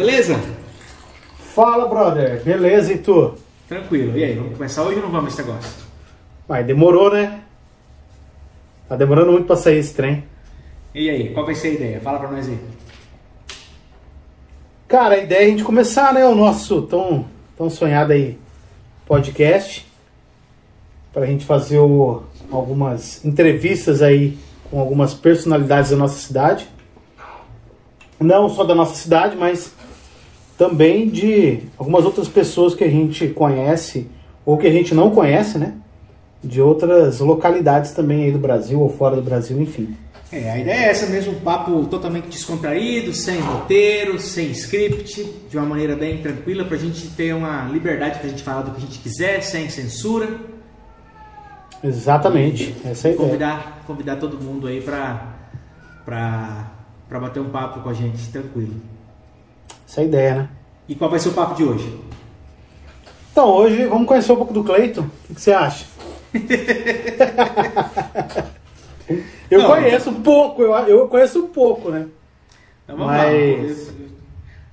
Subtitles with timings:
[0.00, 0.40] beleza?
[1.54, 2.42] Fala, brother.
[2.42, 3.34] Beleza, e tu?
[3.68, 4.16] Tranquilo.
[4.16, 5.70] E aí, vamos começar hoje ou não vamos esse negócio?
[6.48, 7.40] Vai, demorou, né?
[8.88, 10.24] Tá demorando muito pra sair esse trem.
[10.94, 12.00] E aí, qual vai ser a ideia?
[12.00, 12.58] Fala pra nós aí.
[14.88, 17.26] Cara, a ideia é a gente começar, né, o nosso tão,
[17.56, 18.36] tão sonhado aí
[19.06, 19.86] podcast.
[21.12, 24.36] Pra gente fazer o- algumas entrevistas aí
[24.70, 26.68] com algumas personalidades da nossa cidade.
[28.18, 29.72] Não só da nossa cidade, mas
[30.60, 34.06] também de algumas outras pessoas que a gente conhece
[34.44, 35.72] ou que a gente não conhece, né?
[36.44, 39.96] De outras localidades também aí do Brasil ou fora do Brasil, enfim.
[40.30, 45.56] É, a ideia é essa mesmo, um papo totalmente descontraído, sem roteiro, sem script, de
[45.56, 48.80] uma maneira bem tranquila, pra gente ter uma liberdade pra gente falar do que a
[48.80, 50.28] gente quiser, sem censura.
[51.82, 53.28] Exatamente, essa é a ideia.
[53.28, 55.36] Convidar, convidar todo mundo aí pra
[57.08, 58.74] bater um papo com a gente, tranquilo.
[59.88, 60.48] Essa é a ideia, né?
[60.90, 61.96] E qual vai ser o papo de hoje?
[63.30, 65.02] Então, hoje vamos conhecer um pouco do Cleiton.
[65.30, 65.86] O que, você acha?
[69.48, 69.70] eu Não.
[69.70, 72.08] conheço um pouco, eu, eu conheço um pouco, né?
[72.82, 73.94] Então vamos Mas- lá.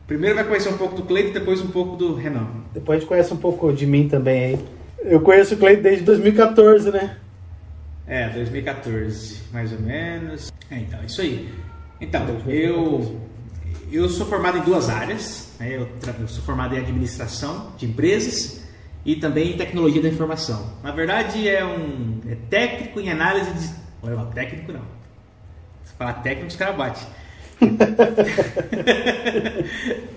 [0.07, 2.47] Primeiro vai conhecer um pouco do Cleiton, depois um pouco do Renan.
[2.73, 4.59] Depois a gente conhece um pouco de mim também aí.
[5.03, 7.17] Eu conheço o Cleiton desde 2014, né?
[8.07, 10.51] É, 2014, mais ou menos.
[10.71, 11.47] É, então, isso aí.
[12.01, 13.19] Então, eu,
[13.91, 15.49] eu sou formado em duas áreas.
[15.59, 15.75] né?
[15.75, 15.87] Eu,
[16.19, 18.61] eu sou formado em administração de empresas
[19.05, 20.73] e também em tecnologia da informação.
[20.83, 23.69] Na verdade, é um é técnico em análise de.
[24.03, 24.81] Olha lá, técnico não.
[25.85, 27.07] Se falar técnico, os caras batem.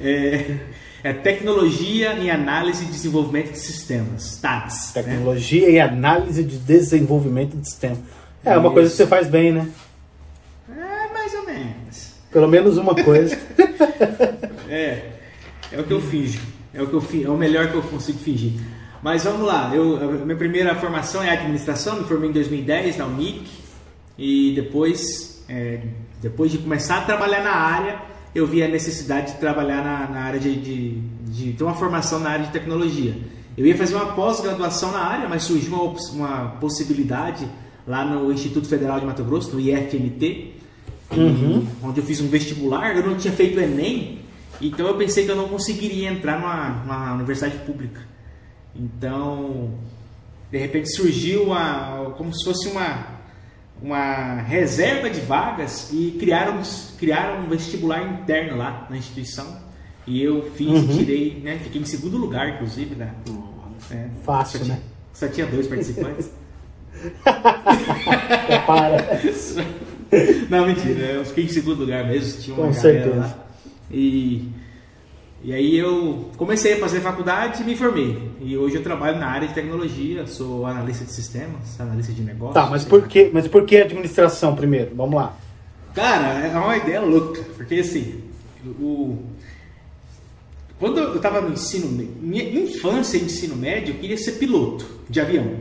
[0.00, 0.56] é,
[1.02, 4.92] é tecnologia em análise e desenvolvimento de sistemas, TADS.
[4.94, 5.02] né?
[5.02, 7.96] Tecnologia e análise de desenvolvimento de sistema.
[8.44, 8.72] É uma Isso.
[8.72, 9.68] coisa que você faz bem, né?
[10.68, 12.14] É, mais ou menos.
[12.30, 13.38] Pelo menos uma coisa.
[14.72, 15.14] É,
[15.72, 16.40] é o que eu finjo.
[16.72, 18.52] É o que eu é o melhor que eu consigo fingir.
[19.02, 19.74] Mas vamos lá.
[19.74, 21.96] Eu, minha primeira formação é administração.
[21.96, 23.50] Me formei em 2010 na Unic
[24.16, 25.80] e depois, é,
[26.22, 28.00] depois de começar a trabalhar na área,
[28.34, 32.20] eu vi a necessidade de trabalhar na, na área de, de, de ter uma formação
[32.20, 33.16] na área de tecnologia.
[33.56, 37.48] Eu ia fazer uma pós-graduação na área, mas surgiu uma, uma possibilidade
[37.86, 40.59] lá no Instituto Federal de Mato Grosso, no IFMT,
[41.12, 44.20] e- onde eu fiz um vestibular, eu não tinha feito o Enem,
[44.60, 48.00] então eu pensei que eu não conseguiria entrar numa, numa universidade pública.
[48.74, 49.74] Então,
[50.50, 53.06] de repente surgiu a, como se fosse uma,
[53.82, 56.60] uma reserva de vagas e criaram,
[56.98, 59.58] criaram um vestibular interno lá na instituição.
[60.06, 61.58] E eu fiz e tirei, né?
[61.62, 63.14] Fiquei em segundo lugar, inclusive, né?
[63.90, 64.82] É, Fácil, só tinha, né?
[65.12, 66.30] Só tinha dois participantes.
[68.48, 69.20] É, para.
[70.50, 73.16] Não, mentira, eu fiquei em segundo lugar mesmo, tinha uma Com certeza.
[73.16, 73.46] lá.
[73.90, 74.48] E,
[75.42, 78.30] e aí eu comecei a fazer faculdade e me formei.
[78.40, 82.54] E hoje eu trabalho na área de tecnologia, sou analista de sistemas, analista de negócios.
[82.54, 84.94] Tá, mas por que, mas por que administração primeiro?
[84.94, 85.36] Vamos lá.
[85.94, 88.22] Cara, é uma ideia louca, porque assim,
[88.64, 89.18] o,
[90.80, 91.88] quando eu estava no ensino,
[92.20, 95.56] minha infância e ensino médio, eu queria ser piloto de avião.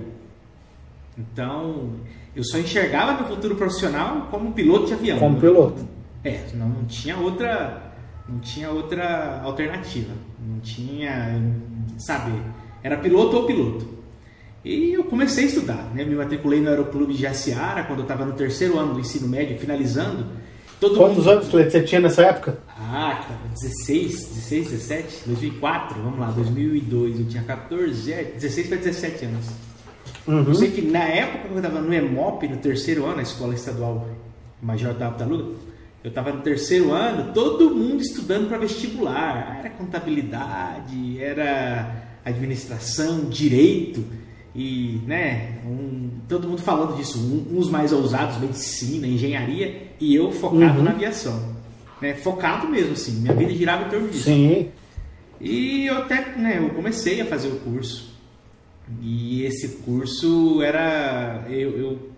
[1.17, 1.95] Então,
[2.35, 5.19] eu só enxergava meu futuro profissional como piloto de avião.
[5.19, 5.87] Como piloto.
[6.23, 7.93] É, não, não tinha outra,
[8.27, 10.13] não tinha outra alternativa.
[10.39, 11.41] Não tinha,
[11.97, 12.31] sabe,
[12.83, 13.99] era piloto ou piloto.
[14.63, 16.03] E eu comecei a estudar, né?
[16.03, 19.57] Me matriculei no Aeroclube de Jaciara quando eu estava no terceiro ano do ensino médio,
[19.57, 20.25] finalizando.
[20.79, 21.29] Todo Quantos mundo...
[21.29, 22.57] anos você tinha nessa época?
[22.77, 28.77] Ah, cara, 16, 16, 17, 2004, vamos lá, 2002, eu tinha 14, é, 16 para
[28.77, 29.45] 17 anos.
[30.29, 30.43] Uhum.
[30.47, 33.53] Eu sei que na época que eu estava no EMOP, no terceiro ano, na Escola
[33.53, 34.07] Estadual
[34.61, 35.45] Major da Taluga,
[36.03, 39.57] eu estava no terceiro ano, todo mundo estudando para vestibular.
[39.59, 44.03] Era contabilidade, era administração, direito,
[44.55, 47.17] e né, um- todo mundo falando disso.
[47.19, 50.83] Um- uns mais ousados, medicina, engenharia, e eu focado Uhum.
[50.83, 51.57] na aviação.
[52.01, 54.23] Né, focado mesmo, assim, minha vida girava em torno disso.
[54.25, 54.69] Sim.
[55.41, 58.08] E eu até, né, eu comecei a fazer o curso.
[59.01, 62.09] E esse curso era, eu, eu-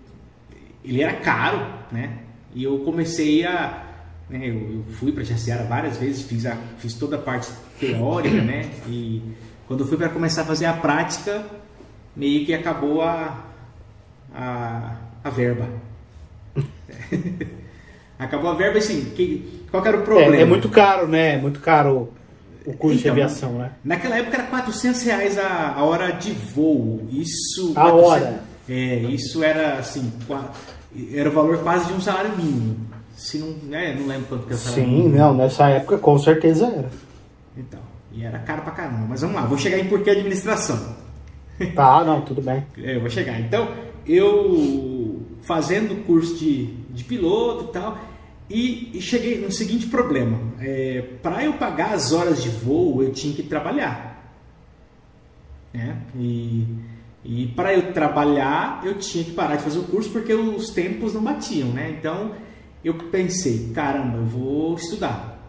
[0.84, 2.20] ele era caro, né?
[2.56, 3.84] E eu comecei a,
[4.30, 8.42] né, eu, eu fui para Jaciara várias vezes, fiz, a, fiz toda a parte teórica,
[8.42, 8.70] né?
[8.88, 9.22] E
[9.68, 11.46] quando eu fui para começar a fazer a prática,
[12.16, 13.46] meio que acabou a,
[14.34, 15.68] a, a verba.
[18.20, 20.36] acabou a verba, assim, que, qual que era o problema?
[20.36, 21.36] É, é muito caro, né?
[21.36, 22.12] É muito caro
[22.66, 23.72] o curso de Então, aviação, né?
[23.84, 27.08] Naquela época era 400 reais a, a hora de voo.
[27.12, 27.74] Isso.
[27.76, 28.44] A hora.
[28.70, 30.12] É, isso era assim,
[31.14, 32.78] era o valor quase de um salário mínimo.
[33.16, 36.90] Se não, é, não lembro quanto que eu Sim, não, nessa época com certeza era.
[37.56, 37.80] Então,
[38.12, 39.06] e era caro pra caramba.
[39.10, 41.00] Mas vamos lá, vou chegar em porquê administração.
[41.76, 42.66] Tá, não, tudo bem.
[42.80, 43.40] É, eu vou chegar.
[43.40, 43.70] Então,
[44.08, 48.00] eu fazendo curso de, de piloto e tal,
[48.52, 53.12] e, e cheguei no seguinte problema: é, para eu pagar as horas de voo, eu
[53.12, 54.12] tinha que trabalhar.
[55.74, 56.02] Né?
[56.16, 56.68] E,
[57.24, 61.14] e para eu trabalhar, eu tinha que parar de fazer o curso porque os tempos
[61.14, 61.70] não batiam.
[61.70, 61.96] Né?
[61.98, 62.36] Então
[62.84, 65.40] eu pensei: caramba, eu vou estudar.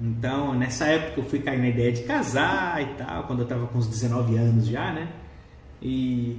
[0.00, 3.66] Então nessa época eu fui cair na ideia de casar e tal, quando eu estava
[3.66, 5.08] com uns 19 anos já, né?
[5.82, 6.38] E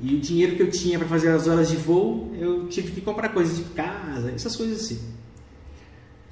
[0.00, 3.00] e o dinheiro que eu tinha para fazer as horas de voo, eu tive que
[3.00, 5.11] comprar coisas de casa, essas coisas assim.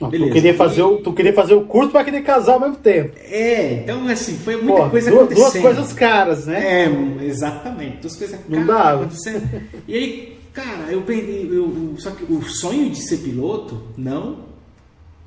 [0.00, 2.76] Não, tu, queria fazer o, tu queria fazer o curso para querer casar ao mesmo
[2.76, 3.17] tempo.
[3.19, 5.62] É, então assim, foi muita Pô, coisa duas, acontecendo.
[5.62, 6.85] Duas coisas caras, né?
[6.85, 7.99] É, exatamente.
[7.99, 9.62] Duas coisas Não caras acontecendo.
[9.87, 11.49] E aí, cara, eu peguei.
[11.50, 14.47] Eu, só que o sonho de ser piloto não,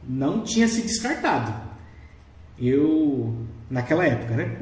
[0.08, 1.54] não tinha se descartado.
[2.60, 3.34] Eu,
[3.70, 4.58] naquela época, né?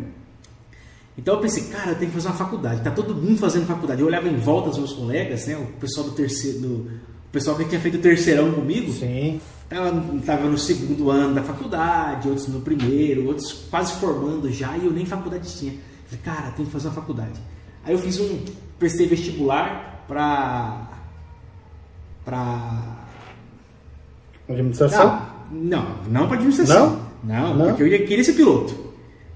[1.17, 2.81] Então eu pensei, cara, eu tenho que fazer uma faculdade.
[2.81, 4.01] Tá todo mundo fazendo faculdade.
[4.01, 5.55] Eu olhava em volta os meus colegas, né?
[5.55, 8.91] O pessoal do terceiro, do, o pessoal que tinha feito o terceirão comigo.
[8.91, 9.39] Sim.
[9.71, 14.85] Tava, tava no segundo ano da faculdade, outros no primeiro, outros quase formando já, e
[14.85, 15.73] eu nem faculdade tinha.
[16.07, 17.39] Falei, cara, tem que fazer uma faculdade.
[17.85, 18.43] Aí eu fiz um,
[18.77, 20.89] prestei vestibular para
[22.25, 22.97] para
[24.49, 25.25] administração?
[25.49, 27.09] Não, não, não para administração.
[27.23, 27.53] Não?
[27.53, 28.75] Não, não, porque eu queria ser piloto.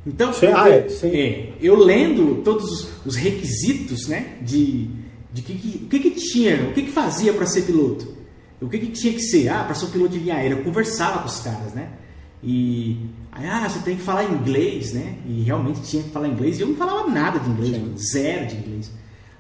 [0.06, 4.90] Então, sim, eu, ah, é, é, eu lendo todos os, os, requisitos, né, de,
[5.32, 8.06] de que, que, o que, que tinha, o que, que fazia para ser piloto,
[8.62, 10.64] o que, que tinha que ser, ah, para ser um piloto de linha aérea, eu
[10.64, 11.90] conversava com os caras, né,
[12.44, 12.98] e
[13.32, 16.62] aí, ah, você tem que falar inglês, né, e realmente tinha que falar inglês, e
[16.62, 18.92] eu não falava nada de inglês, mano, zero de inglês.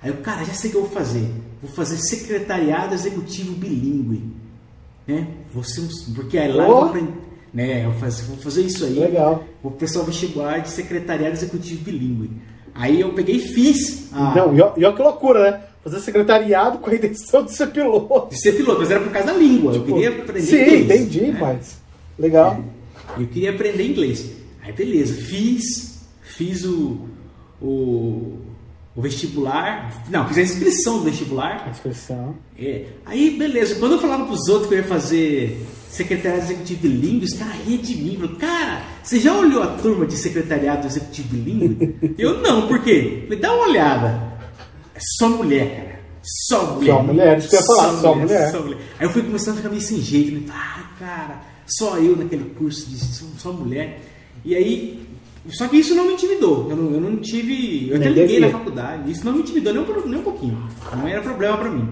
[0.01, 1.31] Aí eu, cara, já sei o que eu vou fazer,
[1.61, 4.35] vou fazer secretariado executivo bilíngue,
[5.07, 6.69] né, um, porque aí lá oh.
[6.69, 7.25] eu vou aprender
[7.55, 7.85] né?
[7.85, 8.99] Eu faz, vou fazer isso aí.
[8.99, 9.45] Legal.
[9.63, 12.29] Vou prestar o vestibular de secretariado executivo bilíngue.
[12.75, 14.09] Aí eu peguei e fiz.
[14.11, 15.61] Ah, Não, e olha que loucura, né?
[15.85, 18.29] Fazer secretariado com a intenção de ser piloto.
[18.33, 19.71] De ser piloto, mas era por causa da língua.
[19.71, 20.79] Tipo, eu queria aprender sim, inglês.
[20.79, 21.37] Sim, entendi, né?
[21.39, 21.77] mas.
[22.17, 22.63] Legal.
[23.15, 24.31] É, eu queria aprender inglês.
[24.63, 27.01] Aí beleza, fiz, fiz o,
[27.61, 28.39] o,
[28.95, 30.03] o vestibular.
[30.09, 31.63] Não, fiz a inscrição do vestibular.
[31.67, 32.35] A inscrição.
[32.57, 32.85] É.
[33.05, 37.33] Aí beleza, quando eu falava pros outros que eu ia fazer secretariado executivo bilíngue, os
[37.33, 38.15] caras riam de mim.
[38.15, 41.95] Falaram, cara, você já olhou a turma de secretariado executivo bilíngue?
[42.17, 43.21] eu não, por quê?
[43.25, 44.34] Falei, dá uma olhada.
[44.95, 45.99] É só mulher, cara.
[46.23, 46.95] Só mulher.
[46.95, 48.51] Só mulher, isso que eu ia falar, só, só mulher, mulher.
[48.51, 48.77] Só mulher.
[48.99, 50.31] Aí eu fui começando a ficar meio sem jeito.
[50.31, 54.01] Falei, ah, cara, só eu naquele curso de só mulher.
[54.43, 55.07] E aí,
[55.49, 56.69] só que isso não me intimidou.
[56.69, 57.89] Eu não, eu não tive.
[57.89, 59.11] Eu até liguei na faculdade.
[59.11, 60.67] Isso não me intimidou nem um, nem um pouquinho.
[60.95, 61.89] Não era problema para mim.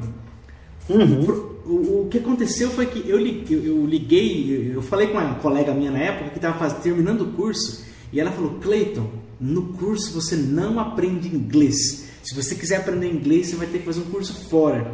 [0.89, 5.73] Uhum o, o, que aconteceu foi que eu, eu, liguei, eu falei com uma colega
[5.73, 9.09] minha na época que estava terminando o curso e ela falou: Cleiton,
[9.39, 12.09] no curso você não aprende inglês.
[12.24, 14.90] Se você quiser aprender inglês, você vai ter que fazer um curso fora.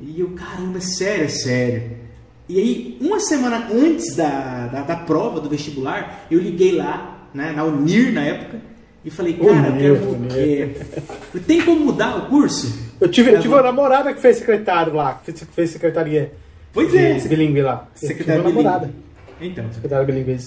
[0.00, 1.90] E eu, caramba, é sério, é sério.
[2.48, 7.52] E aí, uma semana antes da, da, da prova do vestibular, eu liguei lá, né,
[7.52, 8.60] na Unir na época,
[9.04, 10.38] e falei, cara, eu quero.
[10.38, 12.74] É, tem como mudar o curso?
[12.98, 16.32] Eu tive, eu tive uma namorada que fez secretário lá, que fez secretaria.
[16.72, 17.18] Pois é.
[17.20, 17.86] Bilingue lá.
[17.94, 18.62] Secretária bilingue.
[18.62, 18.90] namorada.
[19.40, 19.64] Então.
[19.72, 20.38] Secretária bilingue.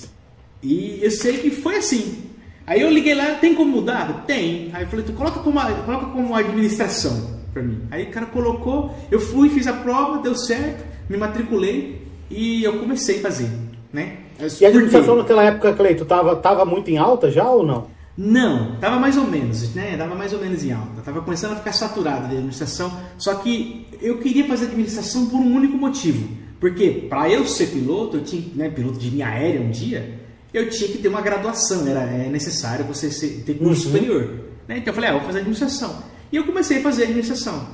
[0.63, 2.23] E eu sei que foi assim.
[2.67, 4.25] Aí eu liguei lá, tem como mudar?
[4.27, 4.69] Tem.
[4.73, 7.79] Aí eu falei, tu coloca como, coloca como administração pra mim.
[7.89, 12.77] Aí o cara colocou, eu fui, fiz a prova, deu certo, me matriculei e eu
[12.77, 13.49] comecei a fazer,
[13.91, 14.17] né?
[14.59, 17.87] E a administração naquela época, Cleito, tava, tava muito em alta já ou não?
[18.17, 19.93] Não, estava mais ou menos, né?
[19.93, 20.99] Estava mais ou menos em alta.
[20.99, 22.91] Estava começando a ficar saturada de administração.
[23.17, 26.27] Só que eu queria fazer administração por um único motivo.
[26.59, 30.16] Porque para eu ser piloto, eu tinha, né, piloto de linha aérea um dia,
[30.53, 31.87] eu tinha que ter uma graduação.
[31.87, 33.09] Era é necessário você
[33.45, 33.93] ter curso uhum.
[33.93, 34.39] superior.
[34.67, 34.77] Né?
[34.77, 36.03] Então eu falei, ah, vou fazer administração.
[36.31, 37.67] E eu comecei a fazer administração.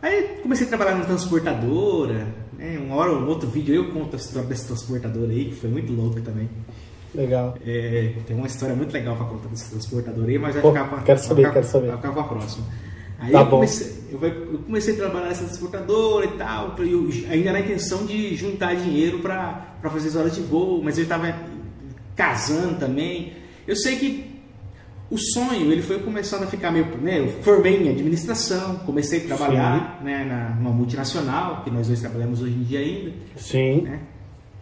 [0.00, 2.28] Aí comecei a trabalhar na transportadora.
[2.56, 2.78] Né?
[2.78, 5.92] Uma hora ou outro vídeo eu conto a história dessa transportadora aí, que foi muito
[5.92, 6.48] louco também.
[7.14, 7.56] Legal.
[7.66, 10.88] É, tem uma história muito legal para contar desse transportador aí, mas vai Pô, ficar
[10.88, 11.86] para quero saber, ficar, quero saber.
[11.88, 12.66] Vai ficar para a próxima.
[13.18, 17.52] Aí tá eu, comecei, eu, eu, comecei a trabalhar nessa transportadora e tal, eu, ainda
[17.52, 21.34] na intenção de juntar dinheiro para fazer as horas de voo, mas ele estava
[22.18, 23.32] casando também.
[23.66, 24.28] Eu sei que
[25.08, 26.84] o sonho ele foi começando a ficar meio.
[26.98, 32.00] Né, eu formei em administração, comecei a trabalhar né, na, numa multinacional, que nós dois
[32.00, 33.12] trabalhamos hoje em dia ainda.
[33.36, 33.82] Sim.
[33.82, 34.00] Né?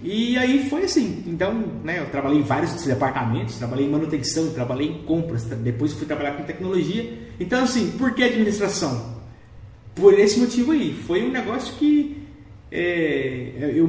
[0.03, 1.25] E aí foi assim.
[1.27, 6.07] Então, né, eu trabalhei em vários departamentos, trabalhei em manutenção, trabalhei em compras, depois fui
[6.07, 7.19] trabalhar com tecnologia.
[7.41, 9.17] Então, assim, por que administração?
[9.95, 10.93] Por esse motivo aí.
[10.93, 12.23] Foi um negócio que,
[12.71, 13.87] é, eu,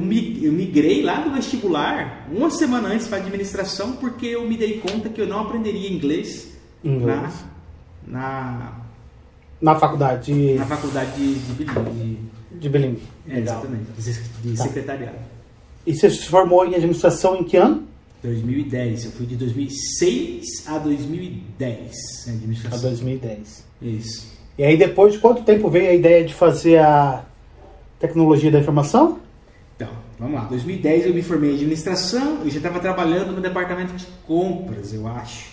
[0.52, 5.20] migrei lá do vestibular uma semana antes para administração porque eu me dei conta que
[5.20, 6.48] eu não aprenderia inglês,
[6.84, 7.32] Inglês.
[8.06, 8.72] Na, na,
[9.60, 12.16] Na faculdade de, na faculdade de, de, de,
[12.60, 13.02] de bilingue.
[13.28, 14.12] é, exatamente, de,
[14.52, 14.62] de Tá.
[14.64, 15.16] secretariado.
[15.86, 17.82] E você se formou em administração em que ano?
[18.22, 22.80] 2010, eu fui de 2006 a 2010 em A administração.
[22.90, 23.64] 2010.
[23.82, 24.26] Isso.
[24.56, 27.24] E aí depois de quanto tempo veio a ideia de fazer a
[27.98, 29.18] tecnologia da informação?
[29.76, 29.88] Então,
[30.18, 30.44] vamos lá.
[30.46, 35.06] 2010 eu me formei em administração, eu já estava trabalhando no departamento de compras, eu
[35.06, 35.46] acho.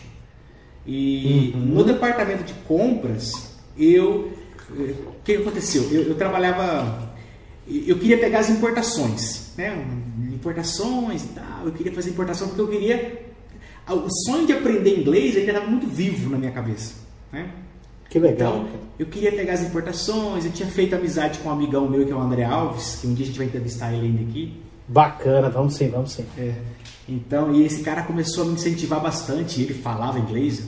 [0.86, 1.62] E Uhum.
[1.62, 4.32] no departamento de compras, eu.
[4.78, 5.84] eh, O que aconteceu?
[5.92, 7.14] Eu, eu trabalhava.
[7.68, 9.84] Eu queria pegar as importações, né?
[10.32, 11.66] Importações e tal.
[11.66, 13.26] Eu queria fazer importação porque eu queria.
[13.90, 16.94] O sonho de aprender inglês ainda estava muito vivo na minha cabeça,
[17.32, 17.50] né?
[18.10, 18.58] Que legal.
[18.58, 22.12] Então, eu queria pegar as importações, eu tinha feito amizade com um amigão meu que
[22.12, 24.62] é o André Alves, que um dia a gente vai entrevistar ele ainda aqui.
[24.88, 26.26] Bacana, vamos sim, vamos sim.
[27.08, 30.68] Então, e esse cara começou a me incentivar bastante, ele falava inglês,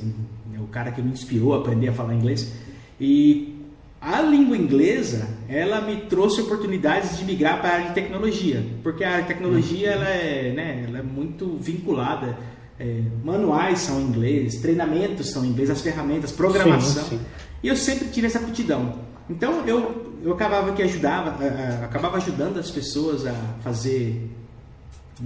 [0.56, 2.52] é o cara que me inspirou a aprender a falar inglês.
[3.00, 3.56] E
[4.02, 9.04] a língua inglesa, ela me trouxe oportunidades de migrar para a área de tecnologia, porque
[9.04, 12.38] a área de tecnologia ela é, né, ela é muito vinculada.
[12.80, 17.04] É, manuais são em inglês, treinamentos são em inglês, as ferramentas, programação.
[17.06, 17.20] Sim, sim.
[17.64, 18.96] E eu sempre tive essa aptidão.
[19.30, 21.36] Então eu, eu acabava que ajudava,
[21.84, 24.30] acabava ajudando as pessoas a fazer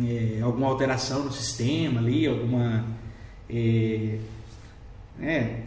[0.02, 2.86] eh, alguma alteração no sistema ali, alguma
[3.50, 4.18] eh,
[5.20, 5.64] né,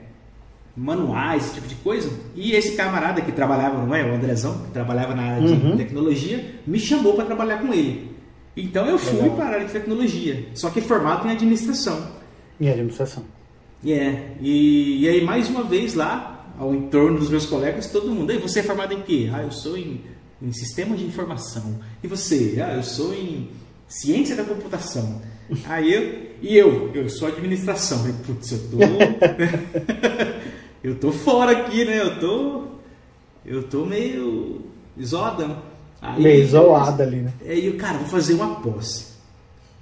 [0.76, 2.10] manuais, esse tipo de coisa.
[2.34, 5.76] E esse camarada que trabalhava, não é, o Andrezão, que trabalhava na área de Uhum.
[5.76, 8.13] tecnologia, me chamou para trabalhar com ele.
[8.56, 9.36] Então eu fui Legal.
[9.36, 12.08] para a área de tecnologia, só que formado em administração.
[12.60, 13.24] Em administração.
[13.84, 18.32] É, e, e aí mais uma vez lá, ao entorno dos meus colegas, todo mundo,
[18.32, 19.30] e você é formado em quê?
[19.32, 20.00] Ah, eu sou em,
[20.40, 21.80] em sistema de informação.
[22.02, 22.62] E você?
[22.64, 23.50] Ah, eu sou em
[23.88, 25.20] ciência da computação.
[25.66, 27.98] Aí eu, e eu, eu sou administração.
[27.98, 28.78] Falei, putz, eu tô.
[30.82, 32.00] eu tô fora aqui, né?
[32.00, 32.64] Eu tô.
[33.44, 34.62] Eu tô meio
[34.96, 35.62] isoladão.
[36.04, 37.32] Aí- Meio isolado ali, né?
[37.46, 39.14] Aí eu, cara, vou fazer uma pós.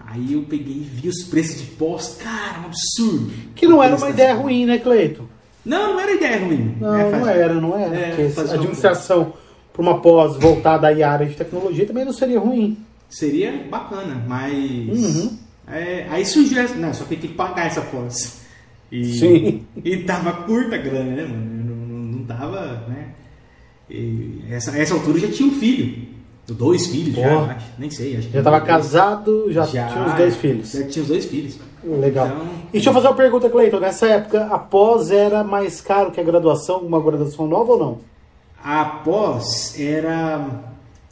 [0.06, 3.32] Aí eu peguei e vi os preços de pós, cara, um absurdo.
[3.54, 5.28] Que não era uma ideia ruim, né, Cleito?
[5.64, 6.76] Não, não era ideia ruim.
[6.80, 7.96] Não, É, não era, não era.
[7.96, 9.32] É, a administração
[9.72, 12.76] para uma pós voltada à área de tecnologia também não seria ruim.
[13.08, 14.52] Seria bacana, mas.
[15.16, 15.38] Uhum.
[15.68, 16.74] É, aí surgiu essa.
[16.74, 18.40] Não, só que tem que pagar essa pós.
[18.90, 19.64] E, Sim.
[19.84, 21.64] E tava curta a grana, né, mano?
[21.64, 23.08] Não, não, não tava, né?
[23.92, 26.10] E essa, essa altura já tinha um filho.
[26.48, 27.52] Dois filhos já, Porra.
[27.56, 27.66] acho.
[27.78, 28.16] nem sei.
[28.16, 30.72] Acho que Já estava casado, já, tinha os dois filhos.
[30.72, 31.58] Já tinha os dois filhos.
[31.84, 32.26] Legal.
[32.26, 33.78] Então- E deixa eu fazer uma pergunta, Cleiton.
[33.80, 37.98] Nessa época, a pós era mais caro que a graduação, uma graduação nova ou não?
[38.62, 40.62] A pós era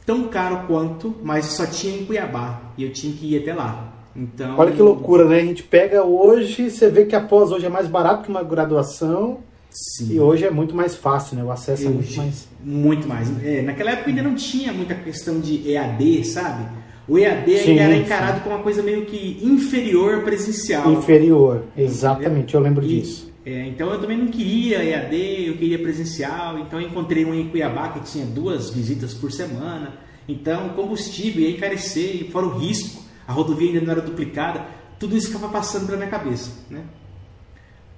[0.05, 2.61] tão caro quanto, mas só tinha em Cuiabá.
[2.77, 3.93] E eu tinha que ir até lá.
[4.15, 5.37] Então, Olha que loucura, né?
[5.39, 8.43] A gente pega hoje, você vê que a pós hoje é mais barato que uma
[8.43, 10.13] graduação Sim.
[10.13, 11.43] e hoje é muito mais fácil, né?
[11.43, 12.47] O acesso é muito mais.
[12.63, 13.29] Muito mais.
[13.43, 16.65] É, naquela época ainda não tinha muita questão de EAD, sabe?
[17.07, 18.01] O EAD Sim, ainda era sim.
[18.01, 20.91] encarado como uma coisa meio que inferior ao presencial.
[20.93, 23.31] Inferior, exatamente, eu lembro E- disso.
[23.45, 26.59] é, então eu também não queria EAD, eu queria presencial.
[26.59, 29.95] Então eu encontrei um em Cuiabá que tinha duas visitas por semana.
[30.29, 34.63] Então combustível ia encarecer, fora o risco, a rodovia ainda não era duplicada.
[34.99, 36.81] Tudo isso ficava passando pela minha cabeça, né?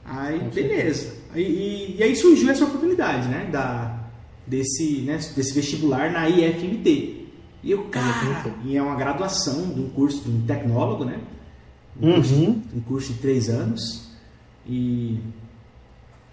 [0.06, 1.14] Aí, beleza.
[1.36, 3.48] E, e- e aí surgiu essa oportunidade, né?
[3.52, 4.03] Da,
[4.46, 5.18] desse, né?
[5.36, 7.22] desse vestibular na IFMT.
[7.64, 11.20] E eu, cara, e é uma graduação de um curso de um tecnólogo, né?
[12.02, 12.62] Um, curso, Uhum.
[12.76, 14.10] um curso de três anos.
[14.68, 15.20] E,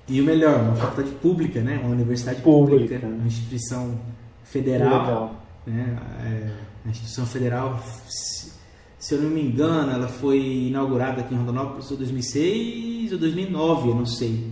[0.09, 1.79] e o melhor, uma faculdade pública, né?
[1.83, 3.07] Uma universidade pública, Pública.
[3.07, 4.01] uma instituição
[4.43, 5.01] federal.
[5.03, 5.43] Legal.
[5.67, 5.99] Né?
[6.25, 6.51] É,
[6.87, 8.51] a instituição federal, se,
[8.99, 13.89] se eu não me engano, ela foi inaugurada aqui em Rondonópolis em 2006 ou 2009,
[13.91, 14.50] eu não sei.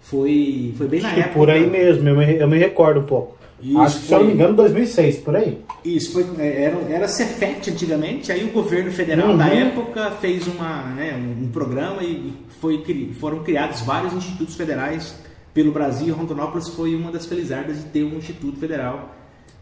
[0.00, 1.34] Foi, foi bem na Acho época.
[1.34, 3.36] por aí mesmo, eu me, eu me recordo um pouco.
[3.62, 5.58] Isso, Acho que, se eu não me foi- engano, 2006, por aí.
[5.84, 9.36] Isso, foi, é, era, era Cefet antigamente, aí o governo federal Uhum.
[9.36, 12.82] da época fez uma, né, um, um programa e foi,
[13.20, 15.14] foram criados vários institutos federais
[15.52, 19.14] pelo Brasil Rondonópolis foi uma das felizardas de ter um instituto federal.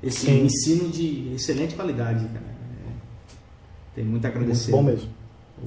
[0.02, 0.45] Esse Sim.
[0.45, 2.59] ensino de excelente qualidade, cara.
[3.95, 4.71] Tem muito a Muito agradecer.
[4.71, 5.09] bom mesmo.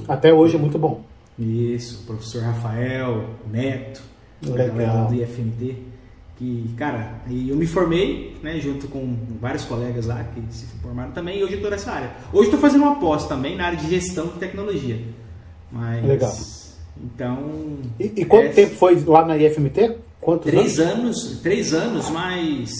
[0.07, 1.03] Até hoje é muito bom.
[1.37, 4.01] Isso, professor Rafael, Neto,
[4.43, 5.07] Legal.
[5.07, 5.75] do IFMT.
[6.37, 11.39] Que, cara, eu me formei, né, junto com vários colegas lá que se formaram também,
[11.39, 12.11] e hoje eu estou nessa área.
[12.33, 14.99] Hoje estou fazendo uma pós também na área de gestão de tecnologia.
[15.71, 16.03] Mas.
[16.03, 16.35] Legal.
[17.03, 17.77] Então.
[17.99, 19.97] E, e quanto é, tempo foi lá na IFMT?
[20.19, 21.25] Quantos Três anos?
[21.25, 22.71] anos, três anos, mais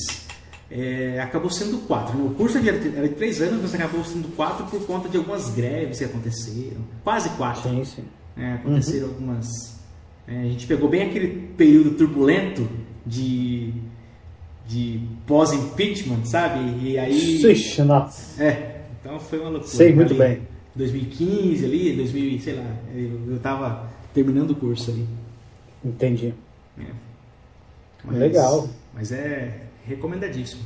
[0.71, 2.17] é, acabou sendo quatro.
[2.17, 5.97] O curso era de três anos, mas acabou sendo quatro por conta de algumas greves
[5.97, 6.81] que aconteceram.
[7.03, 7.69] Quase quatro.
[7.69, 8.03] Sim, sim.
[8.37, 9.13] É, aconteceram uhum.
[9.13, 9.80] algumas.
[10.31, 12.65] É, a gente pegou bem aquele período turbulento
[13.05, 13.73] de,
[14.65, 16.59] de pós-impeachment, sabe?
[16.81, 17.41] E aí.
[17.51, 18.41] Ixi, nossa.
[18.41, 19.73] É, então foi uma loucura.
[19.73, 20.41] Sei muito ali, bem.
[20.73, 25.05] 2015 ali, 2000, sei lá, eu, eu tava terminando o curso ali.
[25.83, 26.33] Entendi.
[26.79, 26.85] É.
[28.05, 28.69] Mas, Legal.
[28.93, 30.63] Mas é recomendadíssimo.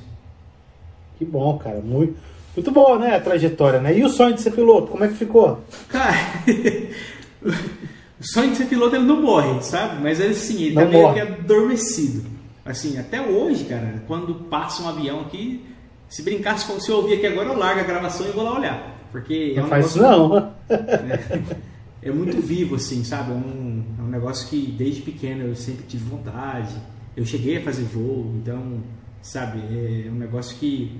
[1.17, 1.79] Que bom, cara.
[1.79, 2.15] Muito,
[2.55, 3.98] muito boa, né, a trajetória, né?
[3.98, 5.63] E o sonho de ser piloto, como é que ficou?
[5.89, 6.13] Cara,
[8.34, 10.01] sonho de ser piloto ele não morre, sabe?
[10.01, 11.22] Mas assim, ele não tá meio morre.
[11.22, 12.25] que adormecido.
[12.65, 15.63] Assim, até hoje, cara, quando passa um avião aqui,
[16.10, 18.96] se brincasse, se eu ouvir aqui agora, eu largo a gravação e vou lá olhar.
[19.12, 20.53] Porque não é um faz negócio, não.
[20.70, 23.32] É, é muito vivo, assim, sabe?
[23.32, 26.75] É um, é um negócio que desde pequeno eu sempre tive vontade.
[27.15, 28.84] Eu cheguei a fazer voo, então,
[29.22, 29.60] sabe?
[29.60, 31.00] É um negócio que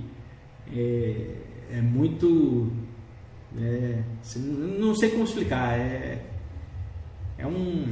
[0.74, 1.26] é,
[1.72, 2.70] é muito.
[3.60, 4.00] É,
[4.36, 5.78] não sei como explicar.
[5.78, 6.18] É,
[7.38, 7.86] é um.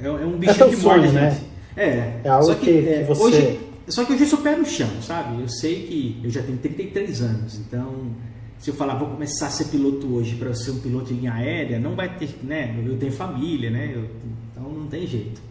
[0.00, 1.40] É, é um bicho é que sonho, morde, né?
[1.76, 3.22] É, é algo só que, que, é, que você.
[3.22, 5.40] Hoje, só que hoje eu sou pé no chão, sabe?
[5.40, 8.10] Eu sei que eu já tenho 33 anos, então
[8.58, 11.32] se eu falar vou começar a ser piloto hoje para ser um piloto de linha
[11.32, 12.80] aérea, não vai ter, né?
[12.86, 13.92] Eu tenho família, né?
[13.92, 14.08] Eu,
[14.50, 15.42] então não tem jeito.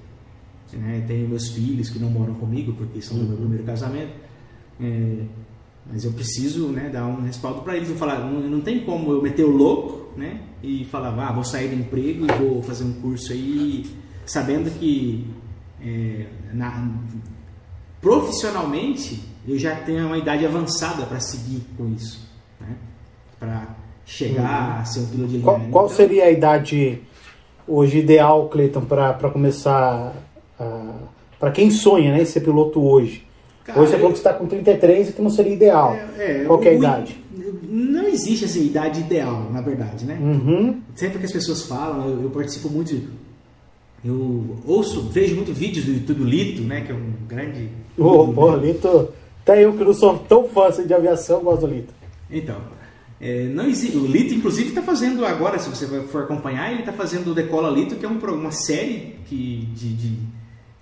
[0.73, 1.03] Né?
[1.05, 4.13] Tenho meus filhos que não moram comigo porque são do meu primeiro casamento.
[4.79, 5.15] É,
[5.91, 7.89] mas eu preciso né, dar um respaldo para eles.
[7.89, 11.43] Eu falar, não, não tem como eu meter o louco né, e falar, ah, vou
[11.43, 13.85] sair do emprego e vou fazer um curso aí,
[14.25, 15.27] sabendo que
[15.83, 16.89] é, na,
[17.99, 22.75] profissionalmente eu já tenho uma idade avançada para seguir com isso, né,
[23.39, 23.75] para
[24.05, 24.81] chegar uhum.
[24.81, 25.43] a ser um piloto de linha.
[25.43, 27.01] Qual, qual então, seria a idade
[27.67, 30.13] hoje ideal, Cleiton, para começar?
[31.39, 33.25] para quem sonha né, ser piloto hoje?
[33.63, 35.95] Cara, Hoje você falou que está com 33 e que não seria ideal.
[36.17, 37.23] É, é, Qual é a idade?
[38.11, 40.19] Não existe essa idade ideal, na verdade, né?
[40.21, 40.81] Uhum.
[40.93, 43.01] Sempre que as pessoas falam, eu, eu, participo muito,
[44.03, 46.81] eu ouço, vejo muito vídeos do YouTube Lito, né?
[46.81, 47.69] Que é um grande...
[47.97, 51.65] Ô, oh, pô, Lito, até eu que não sou tão fã assim, de aviação, gosto
[51.65, 51.93] do Lito.
[52.29, 52.57] Então,
[53.21, 56.91] é, não existe, o Lito, inclusive, está fazendo agora, se você for acompanhar, ele está
[56.91, 60.17] fazendo o Decola Lito, que é um, uma série que, de, de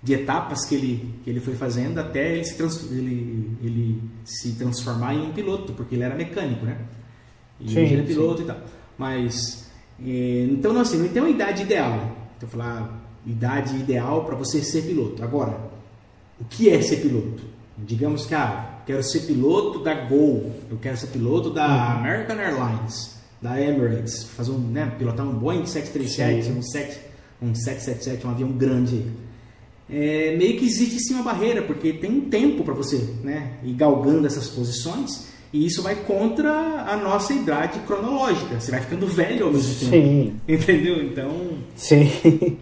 [0.02, 4.52] de etapas que ele, que ele foi fazendo até ele se, trans, ele, ele se
[4.52, 6.78] transformar em um piloto, porque ele era mecânico, né?
[7.60, 8.44] E sim, ele era piloto sim.
[8.44, 8.56] e tal.
[8.96, 9.70] Mas,
[10.04, 12.16] é, então, não, assim, não tem uma idade ideal.
[12.36, 15.22] Então, falar idade ideal para você ser piloto.
[15.22, 15.58] Agora,
[16.40, 17.42] o que é ser piloto?
[17.76, 21.98] Digamos que, ah, quero ser piloto da Gol, eu quero ser piloto da uhum.
[21.98, 26.58] American Airlines, da Emirates, fazer um, né, pilotar um Boeing 737, sim.
[26.58, 26.98] um, 7,
[27.42, 29.04] um 777, um avião grande
[29.92, 33.72] é, meio que existe sim uma barreira, porque tem um tempo para você né, ir
[33.72, 38.60] galgando essas posições, e isso vai contra a nossa idade cronológica.
[38.60, 39.90] Você vai ficando velho ao mesmo tempo.
[39.90, 40.40] Sim.
[40.46, 41.02] Entendeu?
[41.02, 41.30] Então.
[41.74, 42.10] Sim.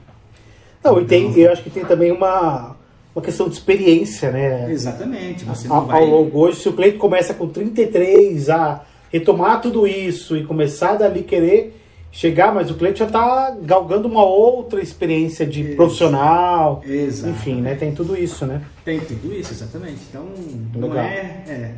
[0.82, 2.76] Não, e tem, eu acho que tem também uma,
[3.14, 4.70] uma questão de experiência, né?
[4.70, 5.44] Exatamente.
[5.44, 6.02] Você não vai...
[6.02, 10.94] Ao longo hoje, se o Cleito começa com 33 a retomar tudo isso e começar
[10.94, 11.74] dali querer
[12.10, 15.76] chegar, mas o cliente já está galgando uma outra experiência de Exato.
[15.76, 16.82] profissional.
[16.86, 17.30] Exato.
[17.30, 17.74] Enfim, né?
[17.74, 18.62] Tem tudo isso, né?
[18.84, 20.00] Tem tudo isso, exatamente.
[20.08, 20.26] Então,
[20.74, 21.74] não é, é,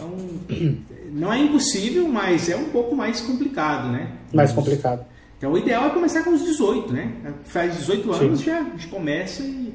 [0.00, 0.76] Então,
[1.12, 4.12] não é impossível, mas é um pouco mais complicado, né?
[4.32, 5.04] Mais complicado.
[5.36, 7.12] Então, o ideal é começar com os 18, né?
[7.44, 9.72] Faz 18 anos, já, já começa e...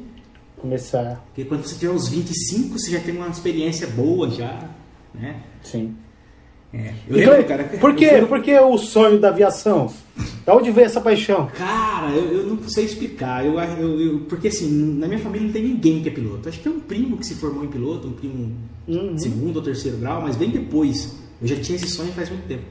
[0.57, 1.23] Começar.
[1.27, 4.69] Porque quando você tiver uns 25, você já tem uma experiência boa já,
[5.13, 5.41] né?
[5.63, 5.95] Sim.
[6.75, 6.93] É.
[7.07, 7.63] Eu então, lembro, cara.
[7.79, 8.25] Por que, fui...
[8.25, 9.91] por que o sonho da aviação?
[10.45, 11.47] Da onde veio essa paixão?
[11.57, 13.45] Cara, eu, eu não sei explicar.
[13.45, 16.49] Eu, eu, eu, porque assim, na minha família não tem ninguém que é piloto.
[16.49, 18.51] Acho que tem um primo que se formou em piloto, um primo
[18.87, 19.17] uhum.
[19.17, 21.15] segundo ou terceiro grau, mas bem depois.
[21.41, 22.63] Eu já tinha esse sonho faz muito tempo.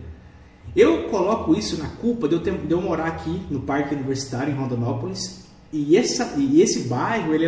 [0.76, 4.52] Eu coloco isso na culpa de eu, ter, de eu morar aqui no Parque Universitário,
[4.52, 5.44] em Rondonópolis.
[5.72, 7.46] E, essa, e esse bairro ele,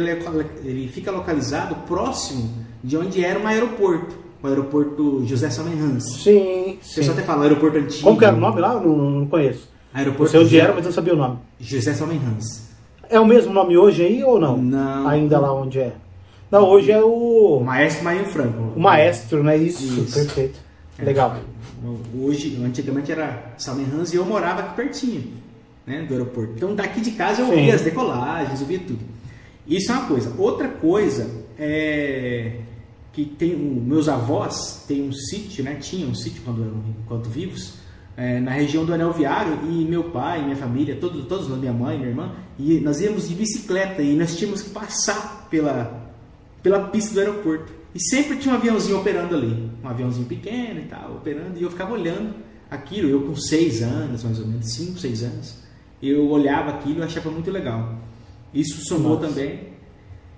[0.65, 2.51] ele fica localizado próximo
[2.83, 6.05] de onde era um aeroporto o aeroporto José Samenhans.
[6.23, 6.93] Sim, sim.
[6.93, 8.03] O pessoal até fala aeroporto antigo.
[8.03, 8.75] Como que era o nome lá?
[8.75, 9.69] Não, não conheço.
[9.93, 11.39] Aeroporto não sei onde era, mas não sabia o nome.
[11.61, 12.67] José Samenhans.
[13.09, 14.57] É o mesmo nome hoje aí ou não?
[14.57, 15.09] Não.
[15.09, 15.93] Ainda lá onde é?
[16.51, 17.59] Não, hoje é o...
[17.59, 18.73] o Maestro Marinho Franco.
[18.77, 19.57] O Maestro, né?
[19.57, 20.15] Isso, Isso.
[20.15, 20.59] perfeito.
[20.99, 21.05] É.
[21.05, 21.37] Legal.
[22.21, 25.25] Hoje, antigamente era Samenhans e eu morava aqui pertinho,
[25.87, 26.53] né, do aeroporto.
[26.57, 29.01] Então daqui de casa eu via as decolagens, eu via tudo.
[29.67, 30.33] Isso é uma coisa.
[30.39, 31.29] Outra coisa
[31.59, 32.53] é
[33.17, 35.77] que tem meus avós têm um sítio, né?
[35.77, 37.77] Tinham um sítio quando enquanto vivos
[38.15, 41.97] é, na região do Anel Viário e meu pai, minha família, todos, todos minha mãe,
[41.97, 46.13] minha irmã, e nós íamos de bicicleta e nós tínhamos que passar pela
[46.63, 47.73] pela pista do aeroporto.
[47.95, 51.71] E sempre tinha um aviãozinho operando ali, um aviãozinho pequeno e tal, operando, e eu
[51.71, 52.35] ficava olhando
[52.71, 55.55] aquilo, eu com seis anos, mais ou menos, cinco, seis anos,
[56.03, 57.95] eu olhava aquilo e achava muito legal.
[58.53, 59.29] Isso somou Nossa.
[59.29, 59.66] também.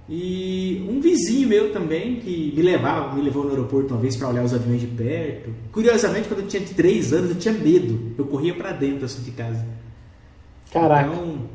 [0.08, 4.28] E um vizinho meu também que me levava, me levou no aeroporto uma vez para
[4.28, 5.54] olhar os aviões de perto.
[5.70, 8.14] Curiosamente, quando eu tinha três anos, eu tinha medo.
[8.16, 9.66] Eu corria para dentro assim de casa.
[10.72, 11.10] Caraca.
[11.10, 11.48] Então,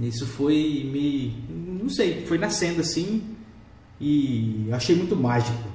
[0.00, 1.36] isso foi me,
[1.82, 3.22] não sei, foi nascendo assim
[4.00, 5.68] e achei muito mágico.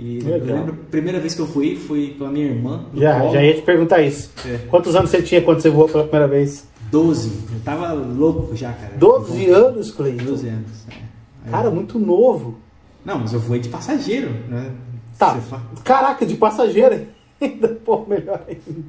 [0.00, 2.84] E eu lembro, a primeira vez que eu fui, fui com a minha irmã.
[2.94, 4.30] Já, já ia te perguntar isso.
[4.46, 4.58] É.
[4.70, 6.68] Quantos anos você tinha quando você voou pela primeira vez?
[6.88, 7.32] Doze.
[7.52, 8.94] Eu tava louco já, cara.
[8.96, 10.24] Doze anos, Cleiton?
[10.24, 10.86] Doze anos.
[10.88, 11.50] É.
[11.50, 12.58] Cara, muito novo.
[13.04, 14.70] Não, mas eu voei de passageiro, né?
[15.18, 15.36] Tá.
[15.82, 17.06] Caraca, de passageiro
[17.40, 17.68] ainda.
[17.84, 18.84] Pô, melhor ainda.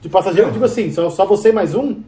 [0.00, 2.00] De passageiro, tipo assim, só, só você mais um?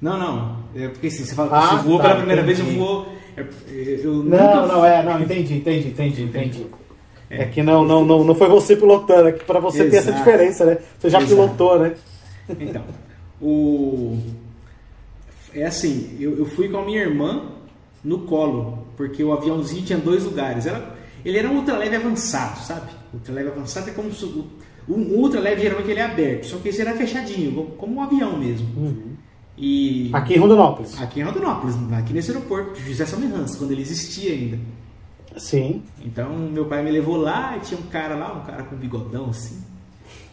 [0.00, 0.56] Não, não.
[0.74, 2.62] É porque assim, você fala, ah, você voou tá, pela primeira entendi.
[2.62, 3.06] vez, eu vou.
[3.36, 4.66] Eu, não, nunca...
[4.66, 6.62] não, é, não, entendi, entendi, entendi, entendi.
[6.62, 6.83] É,
[7.42, 9.90] é que não, não, não, não foi você pilotando, é que para você Exato.
[9.90, 10.78] ter essa diferença, né?
[10.98, 11.34] Você já Exato.
[11.34, 11.94] pilotou, né?
[12.60, 12.84] Então,
[13.40, 14.18] o.
[15.54, 17.50] É assim, eu, eu fui com a minha irmã
[18.02, 20.66] no colo, porque o aviãozinho tinha dois lugares.
[21.24, 22.90] Ele era um ultraleve avançado, sabe?
[23.12, 24.26] Ultraleve avançado é como se,
[24.88, 28.66] um ultraleve geralmente ele é aberto, só que esse era fechadinho, como um avião mesmo.
[28.76, 29.14] Uhum.
[29.56, 31.00] E aqui em Rondonópolis.
[31.00, 34.58] Aqui em Rondonópolis, aqui nesse aeroporto, José Salmerans, quando ele existia ainda.
[35.36, 35.82] Sim.
[36.04, 39.30] Então meu pai me levou lá e tinha um cara lá, um cara com bigodão
[39.30, 39.62] assim.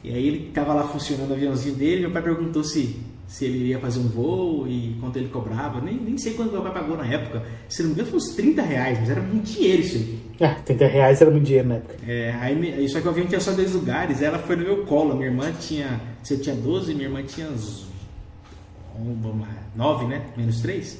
[0.03, 2.99] E aí ele tava lá funcionando o aviãozinho dele, meu pai perguntou se
[3.31, 5.79] se ele ia fazer um voo e quanto ele cobrava.
[5.79, 7.41] Nem, nem sei quanto meu pai pagou na época.
[7.69, 10.19] Se não me engano, foi uns 30 reais, mas era muito dinheiro isso aí.
[10.37, 11.95] É, 30 reais era muito dinheiro na época.
[12.05, 15.15] É, aí, só que o avião tinha só dois lugares, ela foi no meu colo.
[15.15, 16.01] Minha irmã tinha.
[16.21, 17.85] Se eu tinha 12, minha irmã tinha uns.
[18.99, 20.25] Vamos lá, 9, né?
[20.35, 20.99] Menos 3.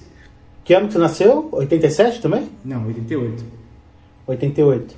[0.63, 1.49] Que ano que você nasceu?
[1.51, 2.49] 87 também?
[2.63, 3.43] Não, 88.
[4.31, 4.95] 88.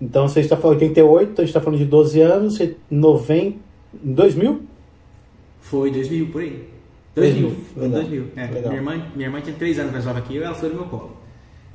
[0.00, 2.58] Então você está falando 88, então a gente está falando de 12 anos,
[2.90, 3.58] 90,
[4.02, 4.62] 2000?
[5.60, 6.68] Foi 2000, por aí.
[7.14, 7.56] 2000.
[7.74, 8.24] Foi 2000.
[8.36, 10.76] É, minha, irmã, minha irmã tinha 3 anos mais nova que eu ela foi no
[10.76, 11.16] meu colo.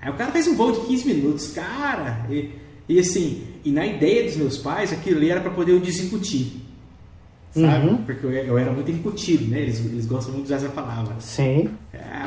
[0.01, 2.25] Aí o cara fez um voo de 15 minutos, cara.
[2.29, 2.51] E,
[2.89, 6.65] e assim, e na ideia dos meus pais, aquilo ali era para poder eu desincutir.
[7.51, 7.87] Sabe?
[7.87, 7.97] Uhum.
[7.97, 9.61] Porque eu, eu, era muito incutido, né?
[9.61, 11.15] Eles, eles gostam muito de usar essa palavra.
[11.19, 11.69] Sim.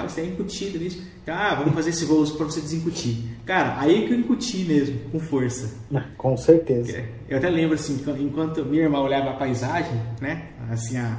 [0.01, 1.03] Ah, você é incutido nisso.
[1.27, 3.17] Ah, vamos fazer esse voo para você desincutir.
[3.45, 5.75] Cara, aí que eu incuti mesmo, com força.
[5.95, 7.05] Ah, com certeza.
[7.29, 10.49] Eu até lembro assim, enquanto minha irmã olhava a paisagem, né?
[10.71, 11.19] Assim, a,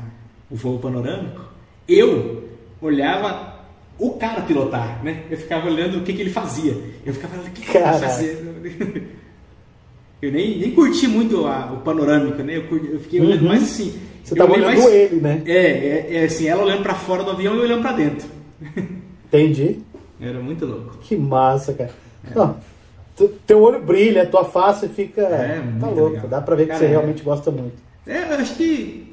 [0.50, 1.42] o voo panorâmico,
[1.88, 2.50] eu
[2.82, 3.60] olhava
[3.98, 5.24] o cara pilotar, né?
[5.30, 6.76] Eu ficava olhando o que, que ele fazia.
[7.06, 9.10] Eu ficava olhando o que, que ele fazia.
[10.22, 12.58] Eu nem, nem curti muito a, o panorâmico, né?
[12.58, 13.48] Eu, curti, eu fiquei olhando uhum.
[13.48, 13.98] mais assim.
[14.22, 15.42] Você tava olhando mais, ele, né?
[15.46, 18.28] É, é, é, assim, ela olhando para fora do avião e olhando para dentro.
[19.26, 19.80] Entendi.
[20.20, 20.98] Era muito louco.
[21.02, 21.92] Que massa, cara.
[22.30, 22.36] É.
[22.36, 22.58] Não,
[23.46, 25.22] teu olho brilha, tua face fica.
[25.22, 26.16] É, tá louco.
[26.16, 26.28] Legal.
[26.28, 27.78] Dá pra ver que cara, você realmente gosta muito.
[28.06, 29.10] É, eu acho que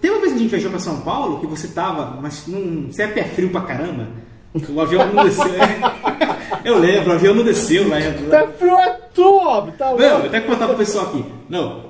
[0.00, 2.88] tem uma vez que a gente viajou pra São Paulo que você tava, mas num,
[2.90, 4.08] você é pé frio pra caramba.
[4.70, 5.44] O avião não desceu.
[5.44, 6.68] É.
[6.68, 7.98] Eu lembro, o avião não desceu lá.
[8.30, 10.02] Pé frio é top, tá louco.
[10.02, 11.24] Não, eu até contar pro pessoal aqui.
[11.48, 11.88] Não.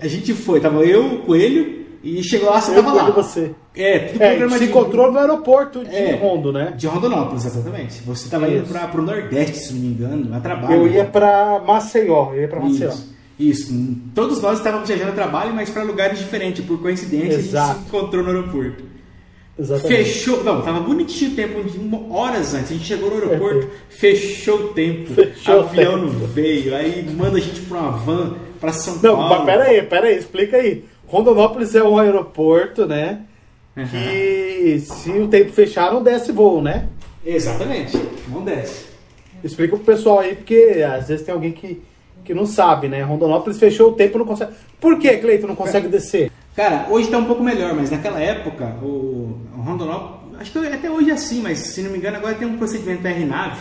[0.00, 3.10] A gente foi, tava eu, o Coelho, e chegou lá, você eu tava lá.
[3.10, 3.50] você.
[3.74, 6.72] É, tudo é, se encontrou no aeroporto de é, Rondo, né?
[6.76, 8.00] De Rondonópolis, exatamente.
[8.02, 8.58] Você tava Isso.
[8.58, 10.74] indo pra, pro Nordeste, se não me engano, a trabalho.
[10.74, 12.90] Eu ia pra Maceió, eu ia pra Maceió.
[12.90, 13.16] Isso.
[13.38, 13.74] Isso,
[14.14, 16.64] todos nós estávamos viajando a trabalho, mas para lugares diferentes.
[16.64, 17.70] Por coincidência, Exato.
[17.70, 18.84] a gente se encontrou no aeroporto.
[19.58, 20.04] Exatamente.
[20.04, 22.70] Fechou, não, tava bonitinho o tempo, horas antes.
[22.70, 25.12] A gente chegou no aeroporto, fechou o tempo.
[25.12, 29.16] Fechou o avião não veio, aí manda a gente para uma van para São não,
[29.16, 29.28] Paulo.
[29.28, 30.84] Não, mas pera aí, pera aí, explica aí.
[31.06, 33.20] Rondonópolis é um aeroporto, né?
[33.76, 33.86] Uhum.
[33.86, 36.88] Que se o tempo fechar, não desce voo, né?
[37.24, 38.86] Exatamente, não desce.
[39.44, 41.82] Explica pro pessoal aí, porque às vezes tem alguém que
[42.26, 43.02] que não sabe, né?
[43.02, 44.52] Rondonópolis fechou o tempo não consegue.
[44.80, 46.30] Por que, Cleiton, não consegue descer?
[46.56, 51.10] Cara, hoje está um pouco melhor, mas naquela época, o, Rondonópolis, acho que até hoje
[51.10, 53.58] é assim, mas se não me engano, agora tem um procedimento RNAV,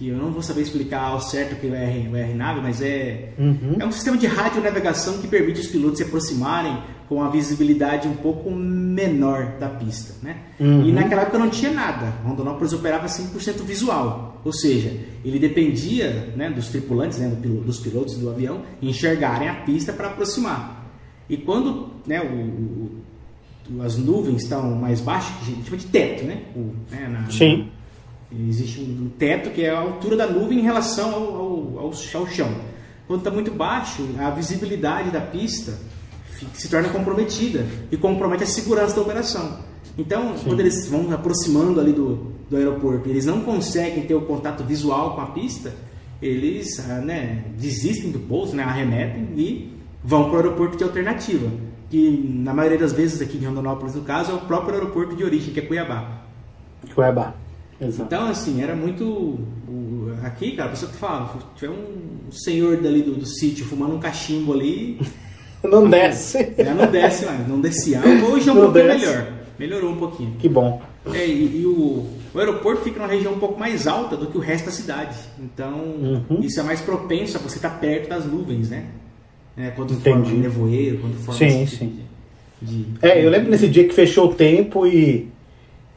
[0.00, 3.34] que eu não vou saber explicar ao certo o que é o RNAV, mas é,
[3.38, 3.76] uhum.
[3.78, 6.74] é um sistema de radionavegação que permite os pilotos se aproximarem
[7.06, 10.38] com a visibilidade um pouco menor da pista, né?
[10.58, 10.86] Uhum.
[10.86, 12.14] E naquela época não tinha nada.
[12.24, 14.90] Rondonópolis operava 100% visual, ou seja,
[15.22, 20.90] ele dependia né, dos tripulantes, né, dos pilotos do avião, enxergarem a pista para aproximar.
[21.28, 26.24] E quando né, o, o, as nuvens estão mais baixas, a gente chama de teto,
[26.24, 26.44] né?
[26.56, 27.68] O, né na, Sim
[28.32, 32.26] Existe um teto que é a altura da nuvem em relação ao, ao, ao, ao
[32.26, 32.54] chão.
[33.06, 35.76] Quando está muito baixo, a visibilidade da pista
[36.54, 39.58] se torna comprometida e compromete a segurança da operação.
[39.98, 40.44] Então, Sim.
[40.44, 45.14] quando eles vão aproximando ali do, do aeroporto eles não conseguem ter o contato visual
[45.14, 45.72] com a pista,
[46.22, 51.50] eles ah, né, desistem do pouso, né, arremetem e vão para o aeroporto de alternativa,
[51.90, 55.24] que na maioria das vezes aqui em Rondonópolis, no caso, é o próprio aeroporto de
[55.24, 56.22] origem, que é Cuiabá.
[56.94, 57.34] Cuiabá.
[57.80, 58.02] Exato.
[58.02, 59.38] Então, assim, era muito.
[60.22, 63.94] Aqui, cara, a pessoa que fala, se tiver um senhor dali do, do sítio fumando
[63.94, 64.98] um cachimbo ali.
[65.64, 66.52] Não desce.
[66.56, 68.00] Já não desce mais, não descia.
[68.00, 69.06] Hoje é um Não pouquinho desce.
[69.06, 69.32] melhor.
[69.58, 70.36] Melhorou um pouquinho.
[70.38, 70.80] Que bom.
[71.12, 74.38] É, e, e o, o aeroporto fica numa região um pouco mais alta do que
[74.38, 75.14] o resto da cidade.
[75.38, 75.74] Então,
[76.30, 76.40] Uhum.
[76.40, 78.86] isso é mais propenso a você estar perto das nuvens, né?
[79.54, 80.30] É, quando Entendi.
[80.30, 81.98] forma nevoeiro, quando forma Sim, tipo sim.
[82.62, 85.28] de- de- É, eu lembro nesse dia que fechou o tempo e.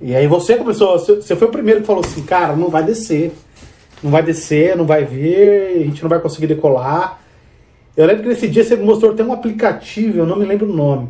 [0.04, 1.00] E aí você começou.
[1.00, 3.32] Você foi o primeiro que falou assim, cara, não vai descer.
[4.04, 7.22] Não vai descer, não vai vir, a gente não vai conseguir decolar.
[7.96, 10.74] Eu lembro que nesse dia você mostrou até um aplicativo, eu não me lembro o
[10.74, 11.10] nome.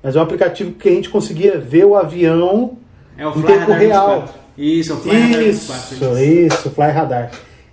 [0.00, 2.78] Mas é um aplicativo que a gente conseguia ver o avião.
[3.18, 4.20] É o Em tempo Radar real.
[4.20, 4.44] 24.
[4.56, 6.18] Isso, é o Fly Radar Isso, 24.
[6.22, 7.30] isso, Fly Radar.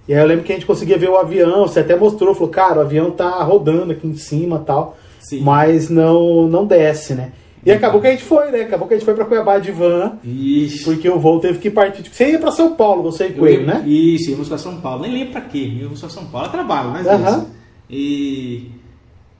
[0.07, 2.49] E aí eu lembro que a gente conseguia ver o avião, você até mostrou, falou,
[2.49, 4.97] cara, o avião tá rodando aqui em cima e tal.
[5.19, 5.41] Sim.
[5.41, 7.31] Mas não, não desce, né?
[7.63, 8.61] E acabou que a gente foi, né?
[8.61, 10.83] Acabou que a gente foi pra Cuiabá de van, Ixi.
[10.83, 12.03] porque o voo teve que partir.
[12.11, 13.83] Você ia pra São Paulo, você e com ele, né?
[13.85, 15.03] Isso, íamos para São Paulo.
[15.03, 15.59] Nem lembro pra quê.
[15.59, 16.47] Íamos para São Paulo.
[16.47, 17.37] É trabalho, mas Aham.
[17.37, 17.47] isso.
[17.89, 18.71] E,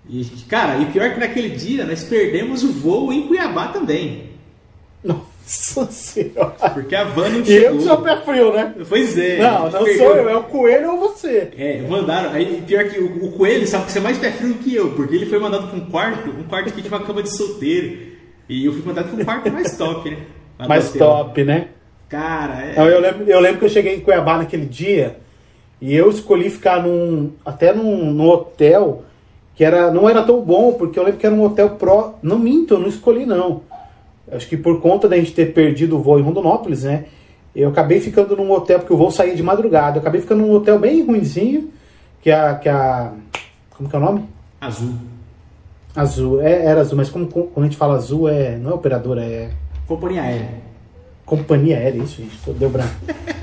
[0.09, 4.29] e, cara, e pior que naquele dia nós perdemos o voo em Cuiabá também.
[5.03, 6.51] Nossa senhora.
[6.73, 8.73] Porque a van não E eu que sou pé frio, né?
[8.87, 9.39] Pois é.
[9.39, 9.97] não, não perdeu.
[9.97, 11.49] sou eu, é o coelho ou você.
[11.57, 12.31] É, mandaram.
[12.31, 15.15] Aí, pior que o, o Coelho sabe ser mais pé frio do que eu, porque
[15.15, 18.10] ele foi mandado para um quarto, um quarto que tinha uma cama de solteiro.
[18.51, 20.17] E eu fui mandado para um quarto mais top, né?
[20.67, 21.07] Mais hotel.
[21.07, 21.69] top, né?
[22.09, 22.75] Cara, é.
[22.75, 25.15] Não, eu, lembro, eu lembro que eu cheguei em Cuiabá naquele dia
[25.79, 27.31] e eu escolhi ficar num.
[27.45, 29.05] até num, num hotel
[29.55, 32.19] que era, não era tão bom, porque eu lembro que era um hotel pró.
[32.21, 33.61] Não minto, eu não escolhi não.
[34.29, 37.05] Acho que por conta da gente ter perdido o voo em Rondonópolis, né?
[37.55, 39.95] Eu acabei ficando num hotel, porque o voo saía de madrugada.
[39.95, 41.71] Eu acabei ficando num hotel bem ruinzinho,
[42.21, 42.55] que a.
[42.55, 43.13] Que a
[43.77, 44.25] como que é o nome?
[44.59, 45.10] Azul.
[45.95, 46.41] Azul.
[46.41, 49.23] É, era azul, mas como, como- quando a gente fala azul, é, não é operadora,
[49.23, 49.51] é.
[49.87, 50.49] Companhia aérea.
[51.25, 52.93] Companhia aérea, isso, gente, tô- deu branco.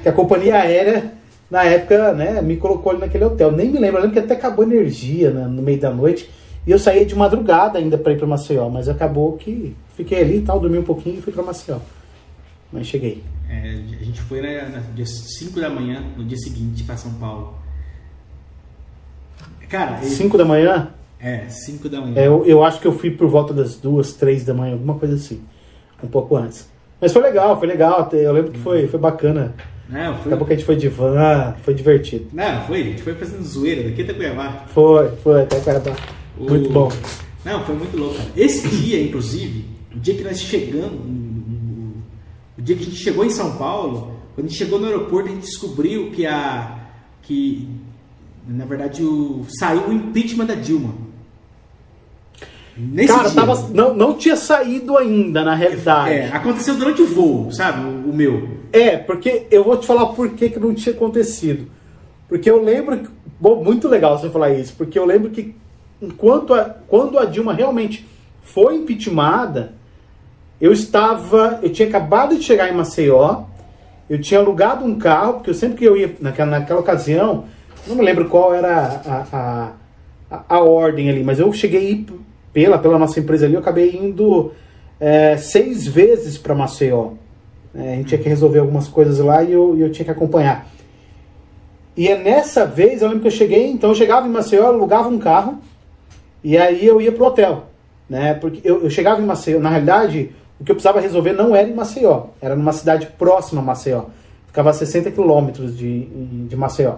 [0.02, 1.12] que a companhia aérea,
[1.50, 3.52] na época, né, me colocou ali naquele hotel.
[3.52, 6.30] Nem me lembro, eu lembro que até acabou energia né, no meio da noite.
[6.66, 10.36] E eu saía de madrugada ainda para ir para Maceió, mas acabou que fiquei ali
[10.38, 11.78] e tal, dormi um pouquinho e fui para Maceió.
[12.70, 13.22] Mas cheguei.
[13.48, 13.60] É,
[14.00, 17.54] a gente foi na, na dia 5 da manhã, no dia seguinte, para São Paulo.
[19.68, 20.88] Cara, ele- 5 da manhã,
[21.20, 22.14] é, 5 da manhã.
[22.16, 24.94] é, eu, eu acho que eu fui por volta das duas, três da manhã, alguma
[24.94, 25.40] coisa assim.
[26.02, 26.68] Um pouco antes.
[27.00, 28.08] Mas foi legal, foi legal.
[28.12, 29.54] Eu lembro que foi, foi bacana.
[29.88, 32.26] Não, foi, Acabou que a gente foi de van, foi divertido.
[32.32, 34.64] não, foi, a gente foi fazendo zoeira daqui até Cuiabá.
[34.68, 35.96] Foi, foi, até Cuiabá.
[36.38, 36.92] Muito O- bom.
[37.44, 38.14] Não, foi muito louco.
[38.16, 38.28] cara.
[38.36, 39.64] Esse dia, inclusive,
[39.96, 44.12] o dia que nós chegamos, o o dia que a gente chegou em São Paulo,
[44.34, 46.76] quando a gente chegou no aeroporto, a gente descobriu que a.
[47.22, 47.68] que
[48.46, 50.92] na verdade o, saiu o impeachment da Dilma.
[52.78, 53.34] Nesse Cara, dia.
[53.44, 56.14] tava, não, não tinha saído ainda, na realidade.
[56.14, 57.80] É, aconteceu durante o voo, sabe?
[57.84, 58.48] O, o meu.
[58.72, 61.66] É, porque eu vou te falar por que, que não tinha acontecido.
[62.28, 62.96] Porque eu lembro.
[62.98, 63.08] que-
[63.40, 65.54] Bom, muito legal você falar isso, porque eu lembro que
[66.02, 68.06] enquanto a, quando a Dilma realmente
[68.42, 69.74] foi impeachmentada,
[70.60, 71.60] eu estava.
[71.62, 73.42] Eu tinha acabado de chegar em Maceió,
[74.10, 77.44] eu tinha alugado um carro, porque eu sempre que eu ia naquela, naquela ocasião,
[77.86, 79.72] não me lembro qual era a, a,
[80.30, 82.04] a, a ordem ali, mas eu cheguei
[82.52, 84.52] pela, pela nossa empresa ali, eu acabei indo
[85.00, 87.10] é, seis vezes para Maceió.
[87.74, 90.66] É, a gente tinha que resolver algumas coisas lá e eu, eu tinha que acompanhar.
[91.96, 95.08] E é nessa vez, eu lembro que eu cheguei, então eu chegava em Maceió, alugava
[95.08, 95.58] um carro
[96.42, 97.64] e aí eu ia pro hotel,
[98.08, 98.34] né?
[98.34, 100.30] Porque eu, eu chegava em Maceió, na realidade,
[100.60, 104.04] o que eu precisava resolver não era em Maceió, era numa cidade próxima a Maceió.
[104.46, 106.04] Ficava a 60 quilômetros de,
[106.46, 106.94] de Maceió.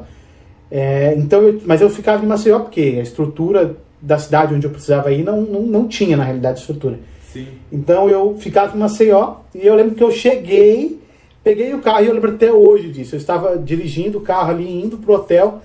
[0.70, 4.70] É, então, eu- mas eu ficava em Maceió porque a estrutura da cidade onde eu
[4.70, 6.98] precisava ir não, não, não tinha, na realidade, estrutura.
[7.32, 7.46] Sim.
[7.70, 11.00] Então eu ficava em Maceió e eu lembro que eu cheguei,
[11.44, 13.14] peguei o carro e eu lembro até hoje disso.
[13.14, 15.62] Eu estava dirigindo o carro ali, indo pro hotel,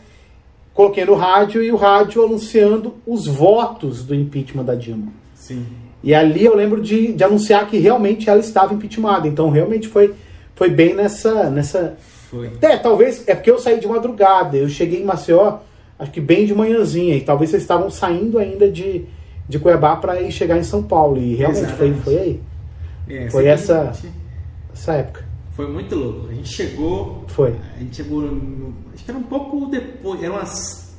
[0.74, 5.12] coloquei no rádio e o rádio anunciando os votos do impeachment da Dilma.
[5.34, 5.65] Sim.
[6.04, 9.28] E ali eu lembro de, de anunciar que realmente ela estava impeachmentada.
[9.28, 10.13] Então realmente foi,
[10.54, 11.98] foi bem nessa, nessa.
[12.30, 12.52] Foi.
[12.62, 14.56] É, talvez é porque eu saí de madrugada.
[14.56, 15.58] Eu cheguei em Maceió,
[15.99, 17.15] acho que bem de manhãzinha.
[17.15, 19.05] E talvez vocês estavam saindo ainda de,
[19.47, 21.17] de Cuiabá para ir chegar em São Paulo.
[21.17, 22.01] E realmente foi, Exatamente.
[22.03, 22.41] foi aí.
[23.08, 24.13] É, Foi essa- gente-
[24.73, 25.23] Essa época.
[25.53, 26.27] Foi muito louco.
[26.29, 27.23] A gente chegou.
[27.27, 27.55] Foi.
[27.75, 28.21] A gente chegou.
[28.21, 30.21] no- acho que era um pouco depois.
[30.21, 30.93] Eram umas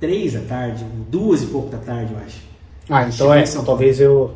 [0.00, 2.40] três da tarde, duas e pouco da tarde, eu acho.
[2.90, 3.42] Ah, então é.
[3.42, 4.32] em São Talvez eu.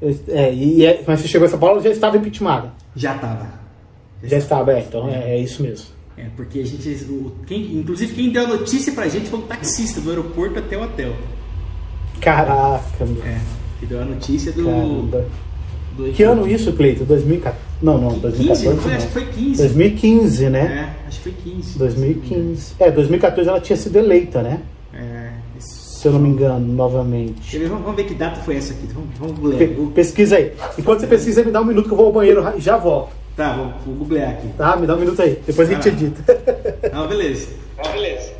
[0.00, 2.72] eu- é, e, é- mas você chegou em São Paulo já estava impeachmentada.
[2.96, 3.48] Já tava.
[4.22, 5.86] Já estava, é, então é, é isso mesmo.
[6.16, 6.88] É, porque a gente.
[7.10, 10.76] o- quem- inclusive quem deu a notícia pra gente foi um taxista do aeroporto até
[10.78, 11.12] o hotel.
[12.20, 13.22] Caraca, meu.
[13.24, 13.38] É,
[13.80, 14.64] que deu a notícia do.
[14.64, 15.26] Caramba.
[15.96, 17.04] do Que ano isso, Cleito?
[17.04, 17.64] 2014?
[17.82, 18.90] Não, não, 15, 2014 não foi?
[18.90, 18.96] não.
[18.98, 19.56] Acho que foi 15.
[19.62, 20.92] 2015, né?
[21.04, 21.78] É, acho que foi 15.
[21.78, 22.74] 2015.
[22.80, 24.60] É, 2014 ela tinha sido eleita, né?
[24.92, 25.84] É, isso.
[26.00, 27.58] Se eu não me engano, novamente.
[27.60, 28.86] Vamos, vamos ver que data foi essa aqui.
[28.92, 29.92] Vamos, vamos Pe- googlear.
[29.94, 30.52] pesquisa aí.
[30.78, 33.12] Enquanto você pesquisa, me dá um minuto que eu vou ao banheiro e já volto.
[33.36, 34.48] Tá, vou, vou googlear aqui.
[34.56, 34.76] Tá?
[34.76, 35.42] Me dá um minuto aí.
[35.44, 36.24] Depois a gente edita.
[36.92, 37.48] Ah, beleza.
[37.78, 38.32] Ah, beleza.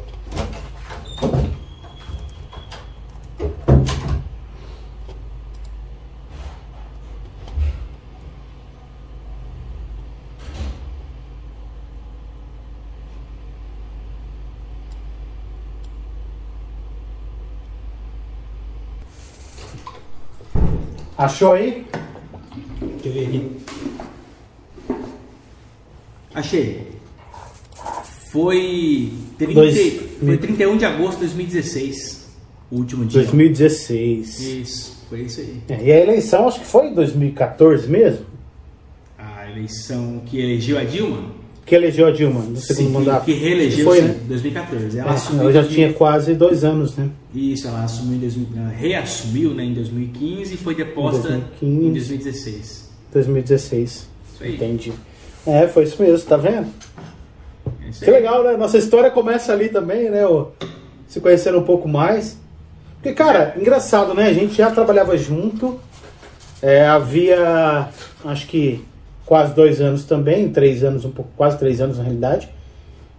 [21.16, 21.86] Achou aí?
[22.80, 23.63] Deixa eu ver aqui.
[26.34, 26.88] Achei.
[28.30, 32.24] Foi, 30, Dois- foi 31 de agosto de 2016.
[32.70, 33.20] O último dia.
[33.22, 34.40] 2016.
[34.40, 35.60] Isso, foi isso aí.
[35.68, 38.26] É, e a eleição acho que foi em 2014 mesmo?
[39.16, 41.30] A eleição que elegeu a Dilma.
[41.64, 43.24] Que elegeu a Dilma no segundo Sim, mandato.
[43.24, 44.20] que reelegeu Foi, sim, né?
[44.24, 44.98] em 2014.
[44.98, 47.08] Ela É, assumiu ela já 2000 tinha quase dois anos, né?
[47.32, 51.86] Isso, ela assumiu em 2000, ela reassumiu né, em 2015 e foi deposta Em 2015.
[51.86, 52.90] em 2016.
[53.12, 53.90] 2016.
[53.90, 54.08] Isso
[54.42, 54.54] aí.
[54.56, 54.92] Entendi.
[55.46, 56.68] É, foi isso mesmo, tá vendo?
[57.66, 58.56] É Que legal, né?
[58.56, 60.26] Nossa história começa ali também, né?
[60.26, 60.46] ó,
[61.06, 62.38] Se conhecendo um pouco mais.
[62.96, 64.28] Porque, cara, engraçado, né?
[64.28, 65.78] A gente já trabalhava junto.
[66.62, 67.88] É, havia,
[68.24, 68.82] acho que
[69.26, 72.48] quase dois anos também, três anos, um pouco, quase três anos na realidade.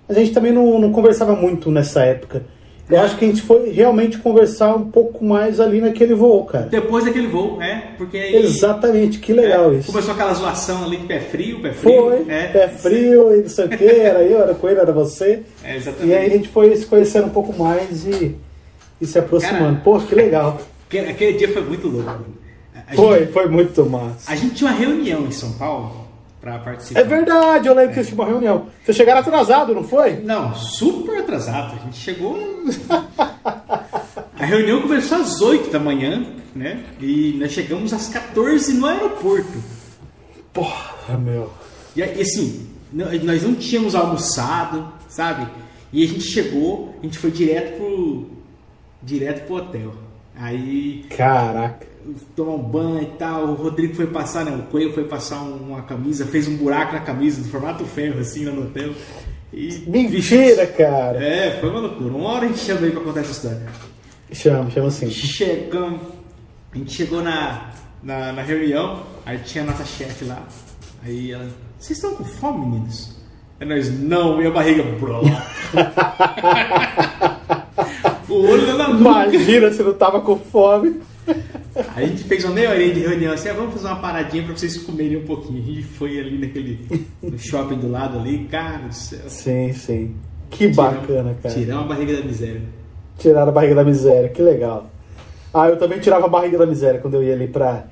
[0.08, 2.44] Mas a gente também não, não conversava muito nessa época.
[2.88, 6.66] Eu acho que a gente foi realmente conversar um pouco mais ali naquele voo, cara.
[6.66, 8.36] Depois daquele voo, é, porque aí.
[8.36, 9.92] Exatamente, que legal é, isso.
[9.92, 12.02] Começou aquela zoação ali pé frio, pé frio.
[12.04, 14.92] Foi, é, pé frio e não sei o que, era eu, era com ele, era
[14.92, 15.42] você.
[15.64, 16.08] É, exatamente.
[16.12, 18.36] E aí a gente foi se conhecendo um pouco mais e,
[19.02, 19.78] e se aproximando.
[19.78, 20.62] Cara, Pô, que legal.
[20.88, 22.10] Aquele, dia foi muito louco.
[22.88, 24.32] a Foi, gente- foi muito massa.
[24.32, 26.05] a gente tinha uma reunião em São Paulo
[26.46, 27.00] pra participar.
[27.00, 28.68] É verdade, eu lembro que vocês tinham uma reunião.
[28.84, 30.18] Vocês chegaram atrasado, não foi?
[30.18, 31.74] Não, super atrasado.
[31.74, 32.38] A gente chegou.
[34.38, 36.84] A reunião começou às 8 da manhã, né?
[37.02, 39.58] E nós chegamos às 14 no aeroporto.
[40.54, 41.52] Porra, meu.
[41.96, 45.48] E, aí, assim, nós não tínhamos almoçado, sabe?
[45.92, 48.30] E a gente chegou, a gente foi direto pro.
[49.02, 49.96] direto pro hotel.
[50.36, 51.88] Aí Caraca.
[52.36, 53.46] Tomar um banho e tal.
[53.46, 54.56] O Rodrigo foi passar, né?
[54.56, 58.20] O Coelho foi passar um- uma camisa, fez um buraco na camisa, do formato ferro,
[58.20, 58.92] assim, lá no hotel.
[59.54, 61.24] E, Mentira, cara.
[61.24, 62.14] É, foi uma loucura.
[62.14, 63.66] Uma hora a gente chama aí pra contar essa história.
[64.34, 65.10] Chama, chama assim.
[65.10, 66.02] Chegamos,
[66.74, 67.72] a gente chegou na,
[68.04, 70.44] na, na reunião, aí tinha a nossa chefe lá.
[71.06, 71.48] Aí ela,
[71.80, 73.16] vocês estão com fome, meninos?
[73.60, 75.22] Aí nós, não, e a barriga, bro.
[78.30, 79.28] o olho na nuca.
[79.36, 81.02] Imagina se não tava com fome.
[81.96, 84.56] A gente fez uma meia horinha de reunião assim, ah, vamos fazer uma paradinha pra
[84.56, 85.62] vocês comerem um pouquinho.
[85.62, 89.28] A gente foi ali naquele no shopping do lado ali, cara do céu.
[89.28, 90.16] Sim, sim.
[90.50, 91.54] Que bacana, cara.
[91.54, 92.62] Tirar uma barriga da miséria.
[93.18, 94.90] Tiraram a barriga da miséria, que legal.
[95.54, 97.86] Ah, eu também tirava a barriga da miséria quando eu ia ali pra,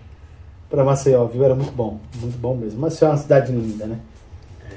[0.70, 1.44] pra Maceió, viu?
[1.44, 2.80] Era muito bom, muito bom mesmo.
[2.80, 4.00] Maceió é uma cidade linda, né?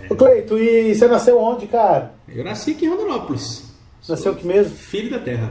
[0.09, 2.13] Ô Cleito, e você nasceu onde, cara?
[2.29, 3.73] Eu nasci aqui em Rondonópolis.
[4.09, 4.77] Nasceu aqui mesmo?
[4.77, 5.51] Filho da terra.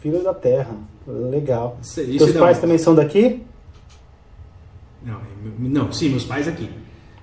[0.00, 0.74] Filho da terra.
[1.06, 1.78] Legal.
[1.82, 3.42] Isso- Teus pais também são daqui?
[5.04, 5.18] Não, é
[5.58, 6.68] não, sim, meus pais aqui.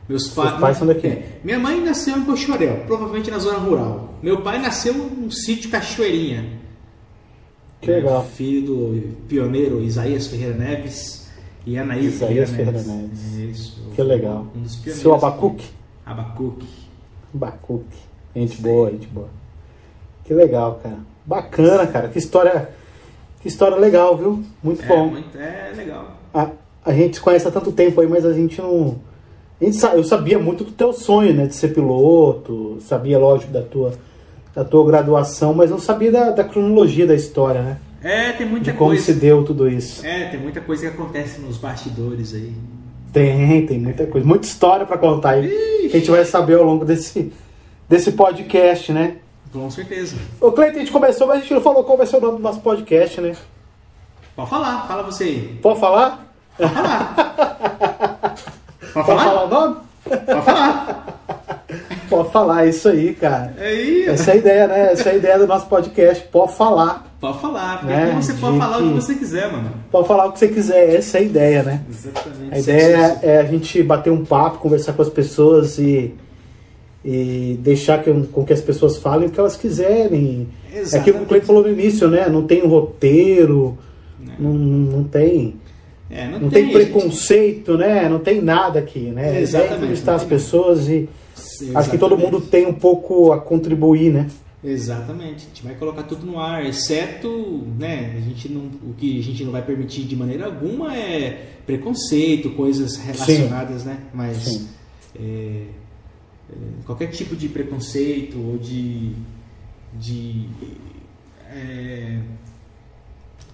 [0.08, 1.08] Meus, pa- Seus pais são daqui.
[1.08, 4.14] É, minha mãe nasceu em Cochorel, provavelmente na zona rural.
[4.22, 6.62] Meu pai nasceu num sítio Cachoeirinha.
[7.82, 8.24] Que É, legal.
[8.26, 11.30] Filho do pioneiro Isaías Ferreira Neves
[11.66, 13.34] e Anaís Isaías Ferreira, Ferreira Neves.
[13.34, 13.60] Neves.
[13.60, 13.82] Isso.
[13.96, 14.48] Que legal.
[14.56, 15.02] Um dos pioneiros.
[15.02, 15.66] Seu Abacuque?
[16.06, 16.68] Abacuque.
[17.34, 17.98] Bacuque.
[18.36, 19.30] Gente boa, gente boa.
[20.24, 21.00] Que legal, cara.
[21.26, 22.08] Bacana, cara.
[22.10, 22.70] Que história,
[23.44, 24.42] que história legal, viu?
[24.64, 25.10] Muito É, bom.
[25.10, 26.18] muito- é legal.
[26.34, 26.50] A,
[26.84, 28.96] a gente se conhece há tanto tempo aí, mas a gente não.
[29.62, 31.46] A gente eu sabia muito do teu sonho, né?
[31.46, 33.94] De ser piloto, sabia, lógico, da tua,
[34.56, 37.78] da tua graduação, mas não sabia da, da cronologia da história, né?
[38.02, 39.04] É, tem muita De como coisa.
[39.04, 40.06] se deu tudo isso.
[40.06, 42.52] É, tem muita coisa que acontece nos bastidores aí.
[43.14, 45.48] Tem, tem muita coisa, muita história pra contar aí.
[45.90, 47.32] Que a gente vai saber ao longo desse,
[47.88, 49.18] desse podcast, né?
[49.54, 50.16] Com certeza.
[50.42, 52.38] Ô Cleiton, a gente começou, mas a gente não falou qual vai ser o nome
[52.38, 53.36] do nosso podcast, né?
[54.36, 55.60] Pode falar, fala você aí.
[55.62, 56.26] Pode falar?
[56.58, 57.14] Pode falar?
[58.94, 59.24] Pode Pode falar?
[59.24, 59.76] falar o nome?
[60.26, 61.06] Pode falar.
[62.10, 63.54] pode falar, isso aí, cara.
[63.60, 64.92] Aí, Essa é a ideia, né?
[64.92, 66.24] Essa é a ideia do nosso podcast.
[66.28, 67.06] Pode falar.
[67.22, 69.72] pode falar, porque Né, você pode de falar o que- que você quiser, mano.
[69.92, 70.96] Pode falar o que você quiser.
[70.96, 71.82] Essa é a ideia, né?
[71.90, 72.54] Exatamente.
[72.56, 76.14] A ideia é a gente bater um papo, conversar com as pessoas e,
[77.04, 80.48] e deixar que, com que as pessoas falem o que elas quiserem.
[80.72, 81.26] É aquilo que o Exatamente.
[81.26, 82.30] Cleiton falou no início, né?
[82.30, 83.78] Não tem um roteiro,
[84.40, 85.56] não, não tem.
[86.10, 86.74] É, não, Não tem, gente.
[86.74, 88.08] preconceito, né?
[88.08, 89.36] Não tem nada aqui, né?
[89.38, 91.10] É Exatamente, entrevistar não as tem pessoas e
[91.74, 92.34] acho que todo Exatamente.
[92.34, 94.28] mundo tem um pouco a contribuir, né?
[94.64, 95.46] Exatamente.
[95.46, 99.24] A gente vai colocar tudo no ar, exceto, né, a gente não, o que a
[99.24, 103.98] gente não vai permitir de maneira alguma é preconceito, coisas relacionadas, né?
[104.14, 104.68] Mas Sim.
[105.20, 105.64] é, é,
[106.86, 109.14] qualquer tipo de preconceito ou de,
[109.94, 110.50] de
[111.50, 112.20] é,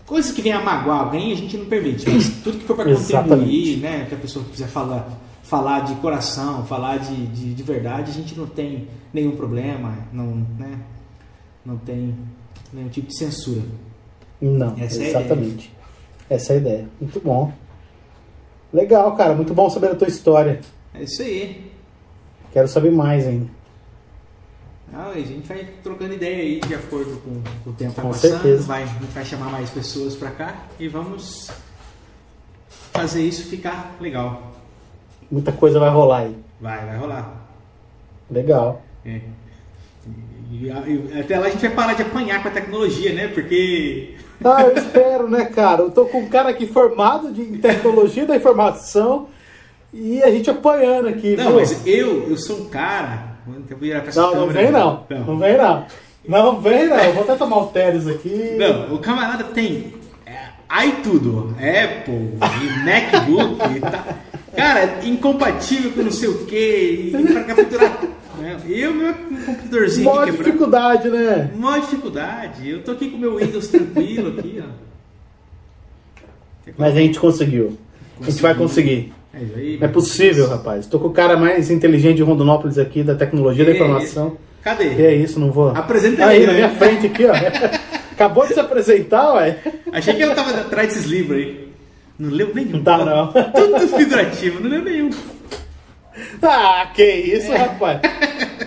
[0.06, 2.10] coisas que venham a magoar alguém a gente não permite.
[2.10, 5.20] Mas tudo que for para contribuir, né, que a pessoa quiser falar
[5.50, 10.46] falar de coração, falar de, de, de verdade, a gente não tem nenhum problema, não,
[10.60, 10.80] né?
[11.66, 12.16] Não tem
[12.72, 13.64] nenhum tipo de censura.
[14.40, 15.74] Não, Essa é exatamente.
[16.30, 16.90] Essa é a ideia.
[17.02, 17.52] Muito bom.
[18.72, 19.34] Legal, cara.
[19.34, 20.62] Muito bom saber a tua história.
[20.94, 21.69] É isso aí.
[22.52, 23.48] Quero saber mais ainda.
[24.94, 28.32] Ah, a gente vai trocando ideia aí de acordo com, com o tempo Com passando.
[28.32, 28.64] certeza.
[28.64, 31.52] Vai, a gente vai chamar mais pessoas pra cá e vamos
[32.92, 34.52] fazer isso ficar legal.
[35.32, 36.36] Muita coisa vai rolar aí.
[36.60, 37.48] Vai, vai rolar.
[38.32, 38.82] Legal.
[39.06, 39.22] É.
[40.52, 43.28] E, e- até lá a gente vai parar de apanhar com a tecnologia, né?
[43.28, 45.84] Porque Ah, eu espero, né, cara?
[45.84, 49.28] Eu tô com um cara aqui formado de, tecnologia da informação
[49.94, 51.56] e a gente apanhando aqui, Não, viu?
[51.56, 53.30] mas eu, eu sou um cara.
[53.70, 55.06] Eu virar pra Não, não vem não.
[55.10, 55.26] Não.
[55.26, 55.86] Não vem não.
[56.28, 56.98] Não vem não.
[56.98, 58.56] Eu vou até tomar o Teres aqui.
[58.58, 59.94] Não, o camarada tem
[60.26, 62.38] é, iTudo, Apple,
[62.86, 64.06] MacBook tal.
[64.56, 68.02] Cara, incompatível com não sei o que, e pra capturar.
[68.40, 68.58] Né?
[68.68, 71.52] Eu, meu computadorzinho Mó dificuldade, né?
[71.56, 72.70] Mó dificuldade.
[72.70, 74.70] Eu tô aqui com o meu Windows tranquilo aqui, ó.
[76.78, 77.78] Mas a gente conseguiu.
[78.22, 79.14] A gente vai conseguir.
[79.34, 80.88] É, aí, É possível, rapaz.
[80.88, 84.38] Tô com o cara mais inteligente de Rondonópolis aqui, da tecnologia da informação.
[84.62, 84.90] Cadê?
[84.96, 85.70] Que é isso, não vou.
[85.70, 86.38] Apresenta aí.
[86.38, 86.58] ele, na né?
[86.58, 87.34] minha frente aqui, ó.
[88.12, 89.58] Acabou de se apresentar, ué.
[89.94, 91.70] Achei que ele tava atrás desses livros aí.
[92.18, 92.72] Não leu nenhum.
[92.72, 93.32] Não tá, não.
[93.54, 95.10] Tudo figurativo, não leu nenhum.
[96.42, 98.02] Ah, que isso, rapaz.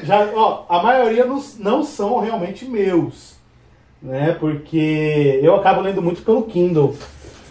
[0.04, 3.34] Já, ó, a maioria não, não são realmente meus,
[4.02, 4.34] né?
[4.40, 6.96] Porque eu acabo lendo muito pelo Kindle.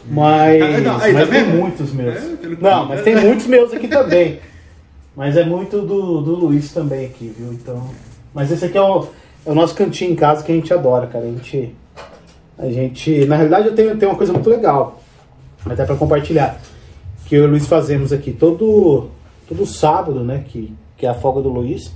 [0.09, 1.57] Mas, Ah, não, aí, tá mas tem vendo?
[1.57, 2.15] muitos meus.
[2.15, 4.39] É, não, mas tem muitos meus aqui também.
[5.15, 7.53] Mas é muito do, do Luiz também aqui, viu?
[7.53, 7.89] Então,
[8.33, 9.07] mas esse aqui é o,
[9.45, 11.25] é o nosso cantinho em casa que a gente adora, cara.
[11.25, 11.75] A gente,
[12.57, 15.01] a gente, na realidade, eu tenho, tenho uma coisa muito legal,
[15.65, 16.59] até para compartilhar,
[17.25, 19.09] que eu e o Luiz fazemos aqui todo
[19.47, 20.43] todo sábado, né?
[20.47, 21.91] Que, que é a folga do Luiz.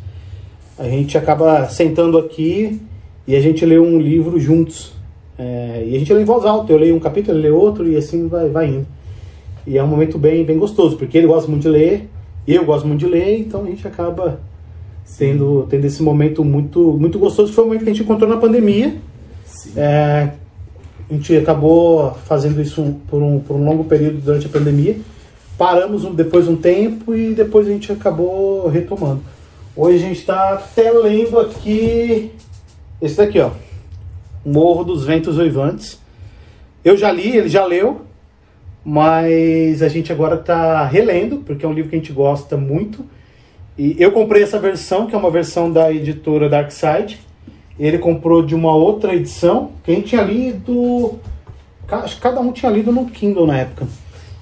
[0.77, 2.81] A gente acaba sentando aqui
[3.25, 4.93] e a gente lê um livro juntos.
[5.37, 6.71] É, e a gente lê em voz alta.
[6.71, 8.87] Eu leio um capítulo, ele lê outro e assim vai, vai indo.
[9.67, 12.07] E é um momento bem, bem gostoso, porque ele gosta muito de ler,
[12.47, 14.39] eu gosto muito de ler, então a gente acaba
[15.17, 18.29] tendo, tendo esse momento muito, muito gostoso, que foi o momento que a gente encontrou
[18.29, 18.95] na pandemia.
[19.75, 20.29] É,
[21.09, 24.97] a gente acabou fazendo isso por um, por um longo período durante a pandemia.
[25.57, 29.21] Paramos um- depois um tempo e depois a gente acabou retomando.
[29.75, 32.31] Hoje a gente está até lendo aqui
[33.01, 33.51] esse daqui, ó.
[34.45, 35.99] Morro dos Ventos Uivantes.
[36.83, 38.01] Eu já li, ele já leu,
[38.83, 43.03] mas a gente agora está relendo, porque é um livro que a gente gosta muito.
[43.75, 47.19] E eu comprei essa versão, que é uma versão da editora Darkside.
[47.79, 51.19] Ele comprou de uma outra edição, que a gente tinha lido.
[51.89, 53.87] acho que Cada um tinha lido no Kindle na época.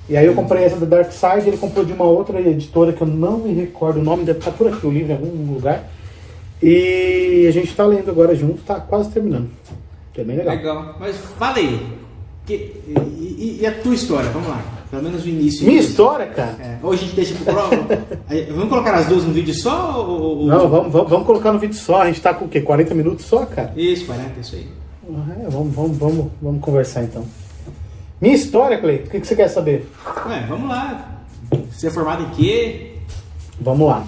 [0.09, 3.07] E aí eu comprei essa da Darkside, ele comprou de uma outra editora que eu
[3.07, 5.89] não me recordo o nome, deve estar por aqui o livro em algum lugar.
[6.61, 9.49] E a gente está lendo agora junto, tá quase terminando.
[10.13, 10.55] Que é bem legal.
[10.55, 10.95] Legal.
[10.99, 11.85] Mas fala aí.
[12.45, 12.53] Que,
[12.87, 14.29] e, e- a tua história?
[14.29, 14.61] Vamos lá.
[14.91, 15.65] Pelo menos o início.
[15.65, 16.55] Minha história, cara.
[16.59, 17.55] É, ou a gente deixa pro.
[18.29, 20.05] Aí, vamos colocar as duas no vídeo só?
[20.07, 22.01] Ou, Não, vamos, vamos, vamos colocar no vídeo só.
[22.01, 22.61] A gente tá com o quê?
[22.61, 23.73] 40 minutos só, cara?
[23.75, 24.67] Isso, 40, isso aí.
[25.45, 27.25] É, vamos, vamos, vamos, vamos conversar então.
[28.21, 29.89] Minha história, Cleiton, o que, que você quer saber?
[30.27, 31.21] Ué, vamos lá.
[31.71, 32.91] Você é formado em quê?
[33.59, 34.05] Vamos lá.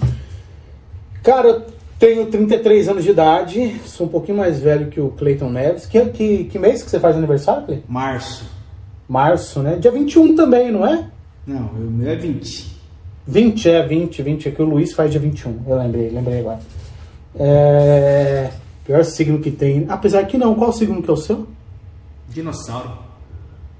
[1.22, 1.66] Cara,
[1.98, 5.86] tenho 33 anos de idade, sou um pouquinho mais velho que o Cleiton Neves.
[5.86, 7.84] Que, que, que mês que você faz aniversário, Cleiton?
[7.88, 8.44] Março.
[9.08, 9.76] Março, né?
[9.76, 11.06] Dia 21 também, não é?
[11.46, 12.76] Não, o meu é 20.
[13.26, 14.48] 20, é, 20, 20.
[14.48, 15.62] É que o Luiz faz dia 21.
[15.66, 16.60] Eu lembrei, lembrei agora.
[17.38, 18.50] É...
[18.84, 19.86] Pior signo que tem.
[19.88, 21.46] Apesar que não, qual signo que é o seu?
[22.28, 22.90] Dinossauro.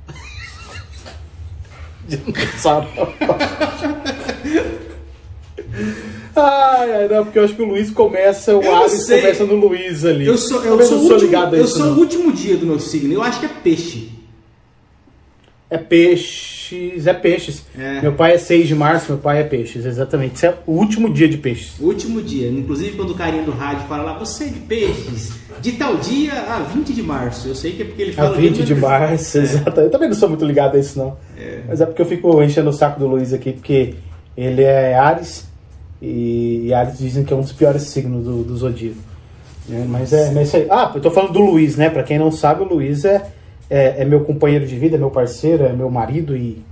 [2.09, 2.89] Dinossauro.
[6.37, 9.55] Ai, ai, não, porque eu acho que o Luiz começa, o Eu Ares começa no
[9.57, 10.27] Luiz ali.
[10.27, 11.79] Eu sou, eu Talvez sou, último, ligado a eu isso.
[11.79, 11.95] sou não.
[11.97, 13.13] o último dia do meu signo.
[13.15, 14.11] Eu acho que é peixe.
[15.69, 17.65] É peixes, é peixes.
[17.77, 18.01] É.
[18.01, 20.37] Meu pai é 6 de março, meu pai é peixes, exatamente.
[20.37, 21.73] Isso é o último dia de peixes.
[21.81, 22.49] O último dia.
[22.49, 26.33] Inclusive quando o carinha do rádio fala lá, você é de peixes, de tal dia
[26.35, 27.49] a 20 de março.
[27.49, 28.37] Eu sei que é porque ele A fala.
[28.37, 29.81] 20 de bem- março, exato.
[29.81, 31.17] Eu também não sou muito ligado a isso, não.
[31.37, 31.63] É.
[31.67, 33.95] Mas é porque eu fico enchendo o saco do Luiz aqui, porque
[34.37, 35.47] ele é Ares,
[36.01, 38.99] e, e Ares dizem que é um dos piores signos do, do zodíaco.
[39.69, 39.87] né?
[39.89, 40.67] Mas é, mas é isso aí.
[40.71, 41.89] Ah, eu tô falando do Luiz, né?
[41.91, 43.31] Pra quem não sabe, o Luiz é,
[43.71, 46.63] é, é meu companheiro de vida, é meu parceiro, é meu marido e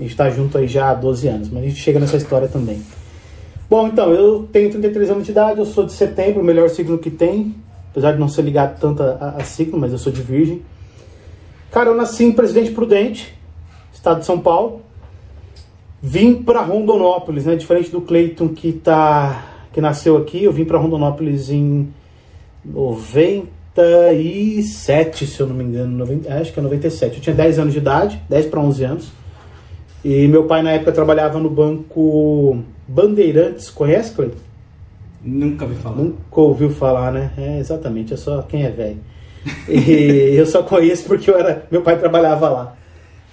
[0.00, 1.48] a gente tá junto aí já há 12 anos.
[1.50, 2.82] Mas a gente chega nessa história também.
[3.70, 6.98] Bom, então, eu tenho 33 anos de idade, eu sou de setembro, o melhor signo
[6.98, 7.54] que tem.
[7.90, 10.62] Apesar de não ser ligado tanto a- a signo, mas eu sou de virgem.
[11.70, 13.34] Cara, eu nasci em Presidente Prudente,
[13.92, 14.80] estado de São Paulo.
[16.02, 17.54] Vim para Rondonópolis, né?
[17.54, 21.88] Diferente do Cleiton que tá que nasceu aqui, eu vim para Rondonópolis em
[22.64, 27.16] 97, se eu não me engano, 90, acho que é 97.
[27.16, 29.10] Eu tinha 10 anos de idade, 10 para 11 anos.
[30.04, 34.36] E meu pai na época trabalhava no banco Bandeirantes, conhece, Cleiton?
[35.24, 35.96] Nunca vi falar.
[35.96, 37.30] Nunca ouviu falar, né?
[37.38, 38.98] É, exatamente, é só quem é velho.
[39.68, 42.76] E eu só conheço porque eu era, meu pai trabalhava lá.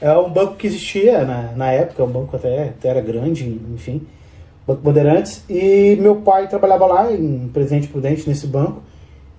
[0.01, 4.01] É um banco que existia na, na época, um banco até, até era grande, enfim.
[4.65, 5.43] Banco Bandeirantes.
[5.49, 8.81] E meu pai trabalhava lá em Presidente Prudente, nesse banco.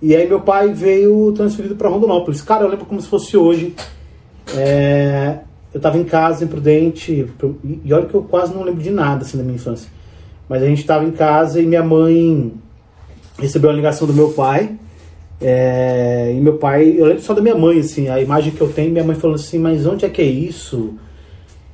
[0.01, 2.41] E aí meu pai veio transferido para Rondonópolis.
[2.41, 3.75] Cara, eu lembro como se fosse hoje.
[4.55, 5.39] É,
[5.73, 7.27] eu tava em casa, em Prudente,
[7.83, 9.89] e olha que eu quase não lembro de nada assim da minha infância.
[10.49, 12.53] Mas a gente tava em casa e minha mãe
[13.39, 14.75] recebeu uma ligação do meu pai.
[15.41, 18.71] É, e meu pai, eu lembro só da minha mãe, assim, a imagem que eu
[18.71, 20.93] tenho, minha mãe falando assim, mas onde é que é isso?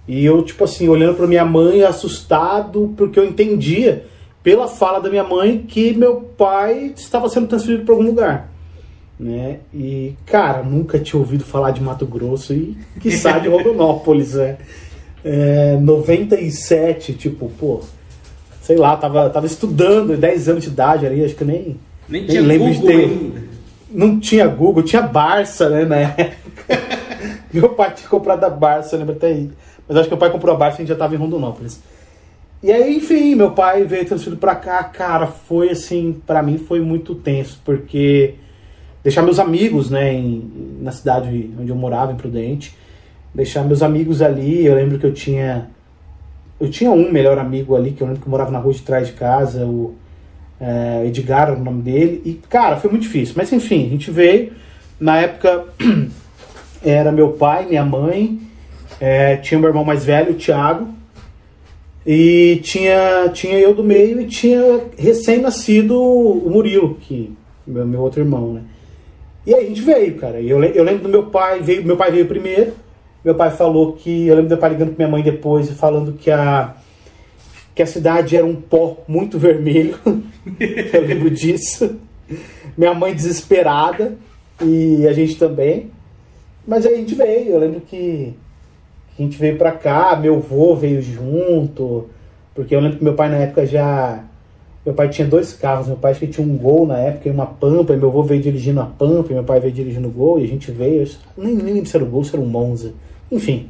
[0.07, 4.05] E eu, tipo assim, olhando pra minha mãe, assustado, porque eu entendia,
[4.41, 8.49] pela fala da minha mãe, que meu pai estava sendo transferido para algum lugar.
[9.19, 9.59] Né?
[9.73, 14.57] E, cara, nunca tinha ouvido falar de Mato Grosso e que sabe de Rondonópolis, né?
[15.25, 17.81] É, 97, tipo, pô,
[18.61, 22.25] sei lá, tava, tava estudando, 10 anos de idade ali, acho que eu nem, Nem
[22.25, 22.95] nem lembro de ter.
[22.95, 23.46] ainda.
[23.89, 26.79] Não tinha Google, tinha Barça, né, na época.
[27.53, 29.49] meu pai tinha comprado a Barça, eu lembro até aí.
[29.87, 31.81] Mas acho que meu pai comprou a Barça e a gente já tava em Rondonópolis.
[32.61, 36.81] E aí, enfim, meu pai veio transferido pra cá, cara, foi assim, pra mim foi
[36.81, 38.33] muito tenso, porque
[39.03, 42.75] deixar meus amigos, né, em- na cidade onde eu morava, em Prudente,
[43.33, 45.69] deixar meus amigos ali, eu lembro que eu tinha
[46.59, 49.05] eu tinha um melhor amigo ali, que eu lembro que morava na rua de trás
[49.07, 49.93] de casa, o
[50.59, 54.11] é, Edgar era o nome dele, e cara, foi muito difícil, mas enfim, a gente
[54.11, 54.53] veio,
[54.99, 55.65] na época
[56.83, 58.39] era meu pai, minha mãe,
[58.99, 60.87] é, tinha meu irmão mais velho, o Thiago,
[62.05, 67.35] e tinha, tinha eu do meio e tinha recém-nascido o Murilo, que
[67.67, 68.61] meu, meu outro irmão, né?
[69.45, 70.41] E aí a gente veio, cara.
[70.41, 72.73] Eu, eu lembro do meu pai, veio, meu pai veio primeiro.
[73.23, 74.27] Meu pai falou que.
[74.27, 76.75] Eu lembro do meu pai ligando pra minha mãe depois e falando que a,
[77.77, 79.99] que a cidade era um pó muito vermelho.
[80.91, 81.95] eu lembro disso.
[82.75, 84.17] Minha mãe desesperada
[84.59, 85.91] e a gente também.
[86.67, 87.51] Mas aí a gente veio.
[87.51, 88.33] Eu lembro que
[89.17, 92.09] a gente veio pra cá, meu avô veio junto,
[92.55, 94.23] porque eu lembro que meu pai na época já.
[94.83, 97.31] Meu pai tinha dois carros, meu pai acho que tinha um gol na época e
[97.31, 100.11] uma pampa, e meu avô veio dirigindo a pampa, e meu pai veio dirigindo o
[100.11, 102.41] gol, e a gente veio, eu nem, nem lembro se era o gol, se era
[102.41, 102.93] um Monza,
[103.29, 103.69] enfim.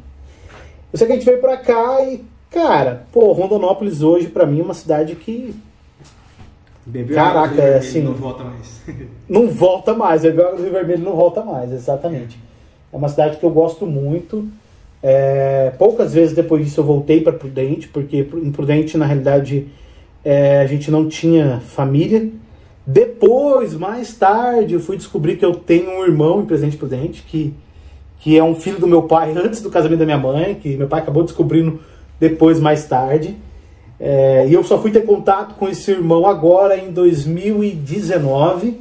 [0.94, 4.60] Eu sei que a gente veio pra cá e, cara, pô, Rondonópolis hoje pra mim
[4.60, 5.54] é uma cidade que
[6.86, 8.82] Bebeu Caraca, água do é assim- Não volta mais.
[9.28, 10.24] não volta mais.
[10.24, 12.40] O Rio Rio Vermelho não volta mais, exatamente.
[12.92, 14.48] É uma cidade que eu gosto muito.
[15.04, 19.68] É, poucas vezes depois disso eu voltei para Prudente, porque em Prudente, na realidade,
[20.24, 22.30] é, a gente não tinha família.
[22.86, 27.54] Depois, mais tarde, eu fui descobrir que eu tenho um irmão em Presidente Prudente, que,
[28.22, 30.88] que é um filho do meu pai antes do casamento da minha mãe, que meu
[30.88, 31.82] pai acabou descobrindo
[32.20, 33.36] depois, mais tarde.
[34.00, 38.80] É, e eu só fui ter contato com esse irmão agora em 2019.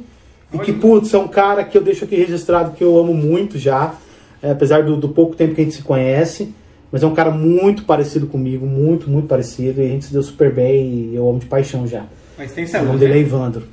[0.53, 3.57] E que, putz, é um cara que eu deixo aqui registrado que eu amo muito
[3.57, 3.95] já,
[4.41, 6.53] é, apesar do, do pouco tempo que a gente se conhece.
[6.89, 9.81] Mas é um cara muito parecido comigo, muito, muito parecido.
[9.81, 12.05] E a gente se deu super bem e eu amo de paixão já.
[12.37, 12.99] Mas tem O nome saúde.
[12.99, 13.21] dele é né?
[13.21, 13.63] Evandro.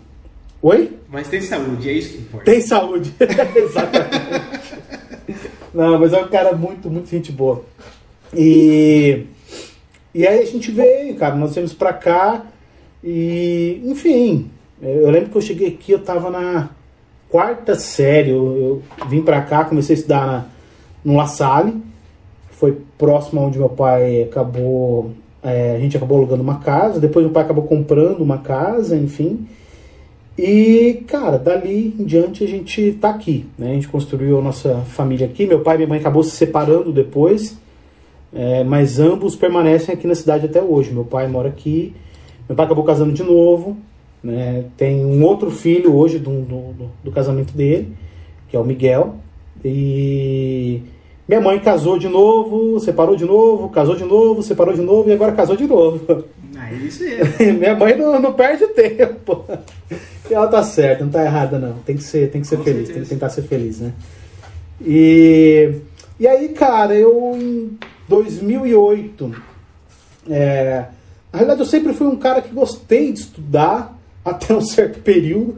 [0.60, 0.90] Oi?
[1.08, 2.50] Mas tem saúde, é isso que importa.
[2.50, 3.14] Tem saúde.
[3.54, 4.44] Exatamente.
[5.72, 7.62] Não, mas é um cara muito, muito gente boa.
[8.34, 9.26] E,
[10.14, 12.46] e aí a gente veio, cara, nós viemos pra cá
[13.02, 14.50] e, enfim,
[14.80, 16.70] eu lembro que eu cheguei aqui, eu tava na
[17.28, 20.46] quarta série, eu, eu vim pra cá, comecei a estudar na,
[21.04, 21.82] no La Salle,
[22.50, 25.10] foi próximo onde meu pai acabou
[25.44, 29.46] é, a gente acabou alugando uma casa, depois meu pai acabou comprando uma casa, enfim.
[30.38, 33.70] E, cara, dali em diante a gente tá aqui, né?
[33.70, 35.46] A gente construiu a nossa família aqui.
[35.46, 37.58] Meu pai e minha mãe acabou se separando depois,
[38.34, 40.92] é, mas ambos permanecem aqui na cidade até hoje.
[40.92, 41.94] Meu pai mora aqui,
[42.48, 43.76] meu pai acabou casando de novo,
[44.22, 44.64] né?
[44.76, 47.92] Tem um outro filho hoje do, do, do casamento dele,
[48.48, 49.16] que é o Miguel.
[49.64, 50.82] E
[51.28, 55.12] minha mãe casou de novo, separou de novo, casou de novo, separou de novo e
[55.12, 56.24] agora casou de novo.
[56.56, 57.52] Ah, isso é.
[57.52, 59.44] Minha mãe não, não perde tempo.
[60.28, 61.74] E ela tá certa, não tá errada não.
[61.78, 62.94] Tem que ser, tem que ser Com feliz, certeza.
[62.94, 63.92] tem que tentar ser feliz, né?
[64.84, 65.72] E,
[66.18, 67.70] e aí, cara, eu
[68.08, 69.34] 2008,
[70.30, 70.84] é,
[71.32, 75.56] na realidade eu sempre fui um cara que gostei de estudar até um certo período.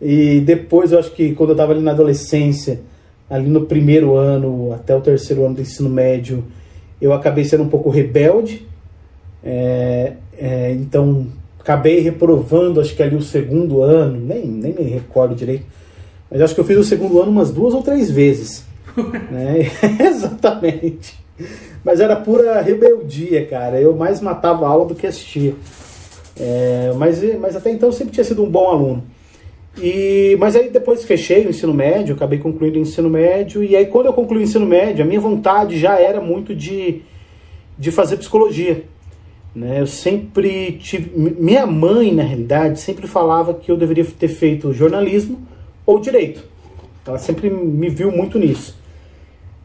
[0.00, 2.80] E depois, eu acho que quando eu tava ali na adolescência,
[3.28, 6.44] ali no primeiro ano até o terceiro ano do ensino médio,
[7.00, 8.66] eu acabei sendo um pouco rebelde.
[9.42, 11.26] É, é, então,
[11.58, 15.66] acabei reprovando, acho que ali o segundo ano, nem, nem me recordo direito,
[16.30, 18.64] mas acho que eu fiz o segundo ano umas duas ou três vezes.
[19.30, 19.70] né?
[20.00, 21.27] Exatamente.
[21.84, 23.80] Mas era pura rebeldia, cara.
[23.80, 25.54] Eu mais matava a aula do que assistia.
[26.38, 29.04] É, mas, mas até então eu sempre tinha sido um bom aluno.
[29.80, 33.86] E, mas aí depois fechei o ensino médio, acabei concluindo o ensino médio, e aí
[33.86, 37.02] quando eu concluí o ensino médio, a minha vontade já era muito de,
[37.78, 38.82] de fazer psicologia.
[39.54, 39.80] Né?
[39.80, 41.10] Eu sempre tive.
[41.16, 45.40] mi- Minha mãe, na realidade, sempre falava que eu deveria ter feito jornalismo
[45.86, 46.42] ou direito.
[47.06, 48.76] Ela sempre me viu muito nisso.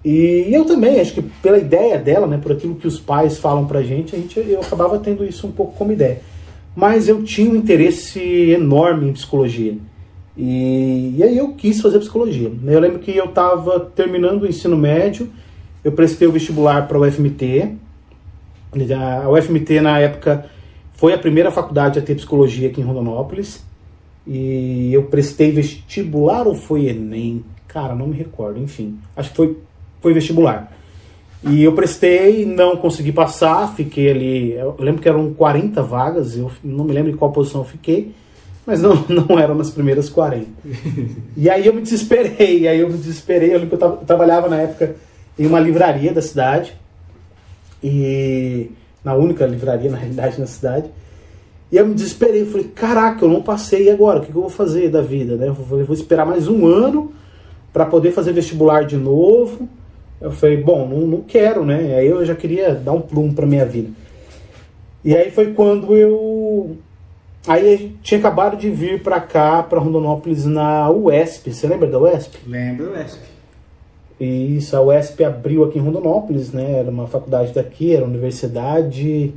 [0.03, 3.65] E eu também, acho que pela ideia dela, né, por aquilo que os pais falam
[3.65, 6.21] pra gente, a gente eu acabava tendo isso um pouco como ideia.
[6.75, 9.77] Mas eu tinha um interesse enorme em psicologia.
[10.35, 12.51] E, e aí eu quis fazer psicologia.
[12.65, 15.29] Eu lembro que eu estava terminando o ensino médio,
[15.83, 17.75] eu prestei o vestibular para o UFMT.
[18.97, 20.45] A UFMT, na época,
[20.93, 23.63] foi a primeira faculdade a ter psicologia aqui em Rondonópolis.
[24.25, 27.43] E eu prestei vestibular ou foi Enem?
[27.67, 28.97] Cara, não me recordo, enfim.
[29.15, 29.57] Acho que foi,
[30.03, 30.71] foi vestibular.
[31.43, 34.51] E eu prestei, não consegui passar, fiquei ali.
[34.51, 38.13] Eu lembro que eram 40 vagas, eu não me lembro em qual posição eu fiquei,
[38.65, 40.45] mas não, não eram nas primeiras 40.
[41.35, 43.49] E aí eu me desesperei, aí eu me desesperei.
[43.49, 44.95] Eu lembro que eu, eu trabalhava na época
[45.39, 46.77] em uma livraria da cidade,
[47.83, 48.69] e
[49.03, 50.89] na única livraria, na realidade, na cidade.
[51.71, 54.19] E eu me desesperei, falei, caraca, eu não passei, e agora?
[54.19, 55.35] O que que eu vou fazer da vida?
[55.35, 55.47] Né?
[55.47, 57.11] Eu vou, eu vou esperar mais um ano
[57.73, 59.67] para poder fazer vestibular de novo.
[60.21, 61.95] Eu falei, bom, não, não quero, né?
[61.95, 63.89] Aí eu já queria dar um plumo para minha vida.
[65.03, 66.77] E aí foi quando eu.
[67.45, 71.53] Aí tinha acabado de vir para cá, para Rondonópolis, na UESP.
[71.53, 72.37] Você lembra da UESP?
[72.47, 73.19] Lembro, Esp.
[74.19, 76.79] Isso, a UESP abriu aqui em Rondonópolis, né?
[76.79, 79.33] Era uma faculdade daqui, era universidade.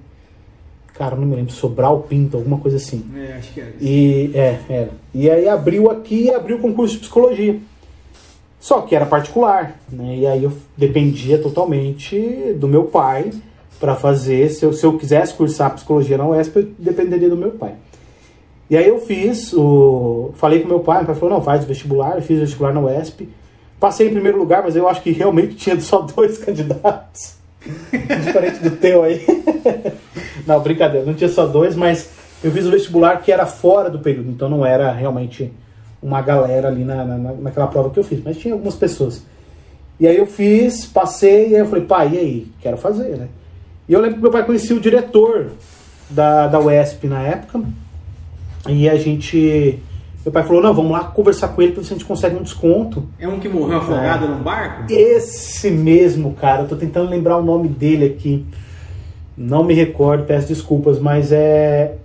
[0.94, 3.04] Cara, não me lembro, Sobral Pinto, alguma coisa assim.
[3.16, 3.84] É, acho que era isso.
[3.84, 4.90] E, é, era.
[5.12, 7.58] E aí abriu aqui e abriu o concurso de psicologia.
[8.66, 10.16] Só que era particular, né?
[10.16, 13.30] E aí eu dependia totalmente do meu pai
[13.78, 14.50] para fazer.
[14.50, 17.74] Se eu, se eu quisesse cursar psicologia na UESP, eu dependeria do meu pai.
[18.68, 20.32] E aí eu fiz, o...
[20.34, 23.28] falei com meu pai, meu pai falou, não, faz vestibular, eu fiz vestibular na UESP.
[23.78, 27.36] Passei em primeiro lugar, mas eu acho que realmente tinha só dois candidatos.
[27.92, 29.24] Diferente do teu aí.
[30.44, 32.10] não, brincadeira, não tinha só dois, mas
[32.42, 35.52] eu fiz o vestibular que era fora do período, então não era realmente
[36.06, 39.24] uma galera ali na, na, naquela prova que eu fiz, mas tinha algumas pessoas.
[39.98, 42.52] E aí eu fiz, passei, e aí eu falei, pai, e aí?
[42.60, 43.28] Quero fazer, né?
[43.88, 45.50] E eu lembro que meu pai conhecia o diretor
[46.08, 47.60] da, da UESP na época,
[48.68, 49.80] e a gente.
[50.24, 52.36] Meu pai falou: não, vamos lá conversar com ele pra ver se a gente consegue
[52.36, 53.08] um desconto.
[53.18, 54.92] É um que morreu afogado num barco?
[54.92, 58.44] Esse mesmo cara, eu tô tentando lembrar o nome dele aqui.
[59.36, 61.96] Não me recordo, peço desculpas, mas é.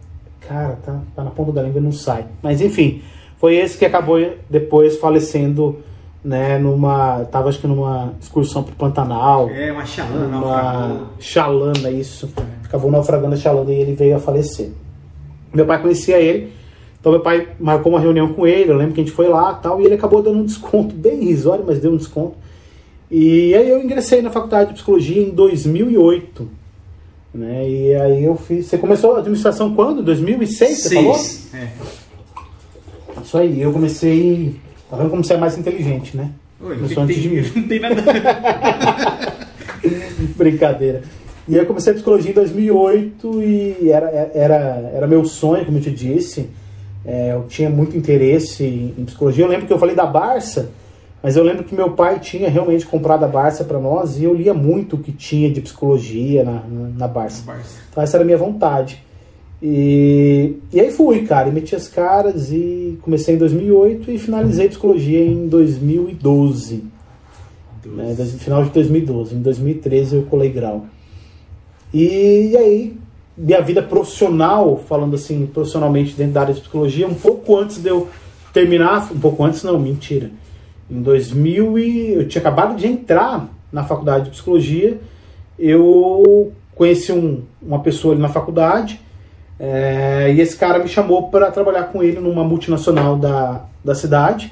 [0.47, 2.25] Cara, tá, tá na ponta da língua e não sai.
[2.43, 3.01] Mas enfim,
[3.41, 5.79] foi esse que acabou depois falecendo,
[6.23, 7.25] né, numa.
[7.25, 9.49] Tava acho que numa excursão pro Pantanal.
[9.49, 12.31] É, uma chalana, Uma chalana, isso.
[12.63, 14.69] Acabou naufragando a chalana e ele veio a falecer.
[15.51, 16.53] Meu pai conhecia ele,
[16.99, 18.69] então meu pai marcou uma reunião com ele.
[18.69, 21.23] Eu lembro que a gente foi lá tal, e ele acabou dando um desconto bem
[21.23, 22.35] irrisório, mas deu um desconto.
[23.09, 26.47] E aí eu ingressei na faculdade de psicologia em 2008.
[27.33, 27.67] Né?
[27.67, 28.67] E aí eu fiz.
[28.67, 30.03] Você começou a administração quando?
[30.03, 30.77] 2006?
[30.77, 31.15] Você falou?
[31.15, 31.53] Seis.
[31.55, 32.00] É.
[33.23, 34.55] Isso aí, eu comecei.
[34.91, 36.31] Vendo como você é mais inteligente, né?
[36.59, 37.51] Oi, Começou não, antes de mim.
[37.55, 38.03] não tem nada.
[40.37, 41.01] Brincadeira.
[41.47, 45.81] E eu comecei a psicologia em 2008 e era, era, era meu sonho, como eu
[45.81, 46.49] te disse.
[47.03, 49.43] É, eu tinha muito interesse em, psicologia.
[49.43, 50.69] Eu lembro que eu falei da Barça.
[51.23, 54.33] Mas eu lembro que meu pai tinha realmente comprado a Barça para nós e eu
[54.33, 57.43] lia muito o que tinha de psicologia na, na, na Barça.
[57.45, 57.79] Barça.
[57.91, 59.03] Então essa era a minha vontade.
[59.61, 64.67] E, e aí fui, cara, e meti as caras e comecei em 2008 e finalizei
[64.67, 66.83] psicologia em 2012.
[67.85, 69.35] Né, final de 2012.
[69.35, 70.85] Em 2013 eu colei grau.
[71.93, 72.97] E, e aí,
[73.37, 77.89] minha vida profissional, falando assim, profissionalmente dentro da área de psicologia, um pouco antes de
[77.89, 78.07] eu
[78.51, 80.31] terminar, um pouco antes não, mentira.
[80.89, 84.99] Em 2000 e eu tinha acabado de entrar na faculdade de psicologia,
[85.57, 88.99] eu conheci um, uma pessoa ali na faculdade
[89.63, 94.51] é, e esse cara me chamou para trabalhar com ele numa multinacional da, da cidade,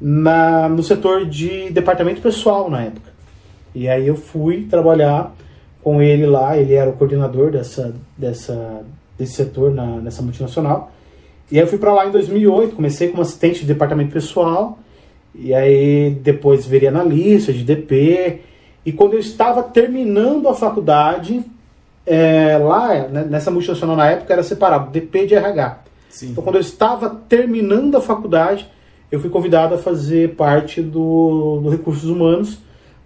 [0.00, 3.12] na, no setor de departamento pessoal na época.
[3.72, 5.32] E aí eu fui trabalhar
[5.80, 8.82] com ele lá, ele era o coordenador dessa, dessa,
[9.16, 10.90] desse setor na, nessa multinacional.
[11.48, 14.76] E aí eu fui para lá em 2008, comecei como assistente de departamento pessoal,
[15.32, 18.40] e aí depois virei analista de DP.
[18.84, 21.44] E quando eu estava terminando a faculdade,
[22.06, 25.78] é, lá, né, nessa multinacional na época, era separado DP de RH.
[26.08, 26.30] Sim.
[26.30, 28.68] Então, quando eu estava terminando a faculdade,
[29.10, 32.58] eu fui convidado a fazer parte do, do Recursos Humanos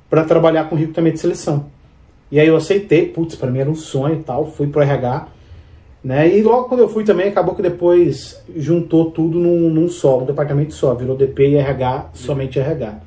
[0.09, 1.67] para trabalhar com recrutamento de seleção.
[2.31, 5.29] E aí eu aceitei, putz, para mim era um sonho e tal, fui pro RH.
[6.03, 6.37] Né?
[6.37, 10.25] E logo quando eu fui também, acabou que depois juntou tudo num, num só, um
[10.25, 13.01] departamento só, virou DP e RH, somente RH.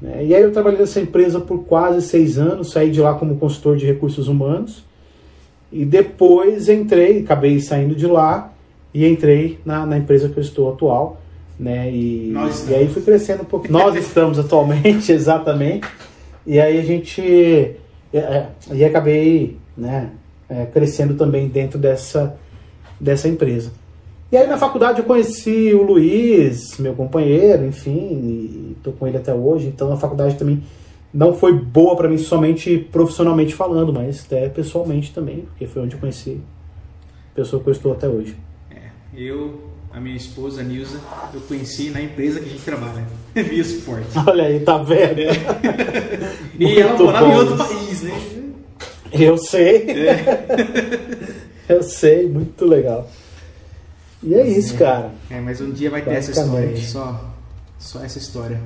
[0.00, 0.24] Né?
[0.26, 3.76] E aí eu trabalhei nessa empresa por quase seis anos, saí de lá como consultor
[3.76, 4.84] de recursos humanos.
[5.74, 8.52] E depois entrei, acabei saindo de lá
[8.94, 11.20] e entrei na, na empresa que eu estou atual.
[11.58, 11.90] Né?
[11.90, 13.70] E, Nós e aí fui crescendo um pouco.
[13.72, 15.84] Nós estamos atualmente, exatamente.
[16.46, 17.20] E aí a gente.
[18.12, 20.10] É, é, e acabei né,
[20.48, 22.36] é, crescendo também dentro dessa,
[23.00, 23.72] dessa empresa.
[24.30, 29.34] E aí na faculdade eu conheci o Luiz, meu companheiro, enfim, estou com ele até
[29.34, 29.66] hoje.
[29.66, 30.62] Então a faculdade também
[31.14, 35.94] não foi boa para mim somente profissionalmente falando, mas até pessoalmente também, porque foi onde
[35.94, 36.40] eu conheci
[37.32, 38.36] a pessoa que eu estou até hoje.
[38.68, 41.00] É, eu, a minha esposa, a Nilza,
[41.32, 44.04] eu conheci na empresa que a gente trabalha, Via Sport.
[44.26, 45.20] Olha aí, tá vendo?
[46.58, 48.44] E ela morava em outro país, né?
[49.12, 53.08] Eu sei, É, eu sei, muito legal.
[54.22, 55.12] E é isso, cara.
[55.30, 57.34] é, mas um dia vai ter essa história só,
[57.78, 58.60] só essa história.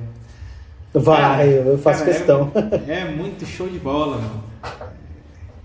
[0.93, 2.51] Vai, eu faço cara, questão.
[2.87, 4.43] É, é muito show de bola, mano.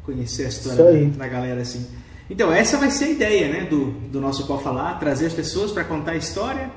[0.05, 1.87] Conhecer a história da, da galera assim.
[2.29, 5.72] Então, essa vai ser a ideia, né, do, do nosso Pó Falar, trazer as pessoas
[5.72, 6.70] para contar a história,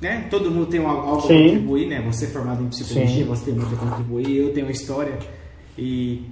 [0.00, 0.26] né?
[0.30, 1.44] Todo mundo tem algo algo a Sim.
[1.44, 2.02] contribuir, né?
[2.06, 3.24] Você é formado em psicologia, Sim.
[3.24, 5.18] você tem muito a contribuir, eu tenho uma história
[5.76, 6.28] e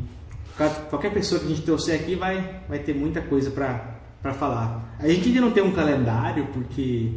[0.90, 4.96] qualquer pessoa que a gente trouxer aqui vai, vai ter muita coisa para falar.
[4.98, 7.10] A gente ainda não tem um calendário, porque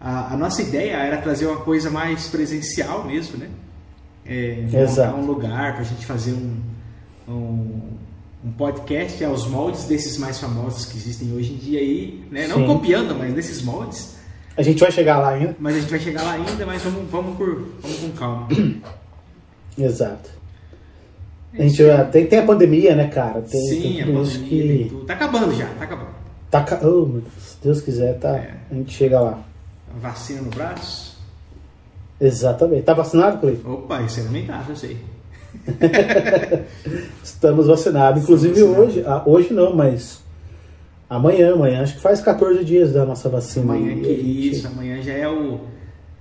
[0.00, 3.48] a, a nossa ideia era trazer uma coisa mais presencial mesmo, né?
[4.28, 5.16] É, montar Exato.
[5.16, 6.56] um lugar para a gente fazer um,
[7.26, 7.80] um,
[8.44, 12.46] um podcast aos moldes desses mais famosos que existem hoje em dia aí, né?
[12.46, 12.66] Não Sim.
[12.66, 14.16] copiando, mas desses moldes.
[14.56, 15.56] A gente vai chegar lá ainda.
[15.58, 18.48] Mas a gente vai chegar lá ainda, mas vamos, vamos, por, vamos com calma.
[19.78, 20.30] Exato.
[21.54, 23.40] A gente já- tem, tem a pandemia, né, cara?
[23.40, 24.48] Tem, Sim, tem a pandemia tem
[24.82, 24.88] que.
[24.90, 25.04] tudo.
[25.06, 26.08] Tá acabando já, tá acabando.
[26.50, 28.54] Tá, oh, se Deus quiser, tá, É.
[28.70, 29.42] a gente chega lá.
[30.00, 31.07] Vacina no braço.
[32.20, 32.82] Exatamente.
[32.82, 33.72] Tá vacinado, Cleiton?
[33.72, 34.96] Opa, isso é elementar, eu sei.
[37.22, 38.22] Estamos vacinados.
[38.22, 40.20] Inclusive Estamos hoje, ah, hoje não, mas
[41.08, 43.74] amanhã, amanhã, acho que faz 14 dias da nossa vacina.
[43.74, 45.60] Amanhã que gente- isso, amanhã já é o.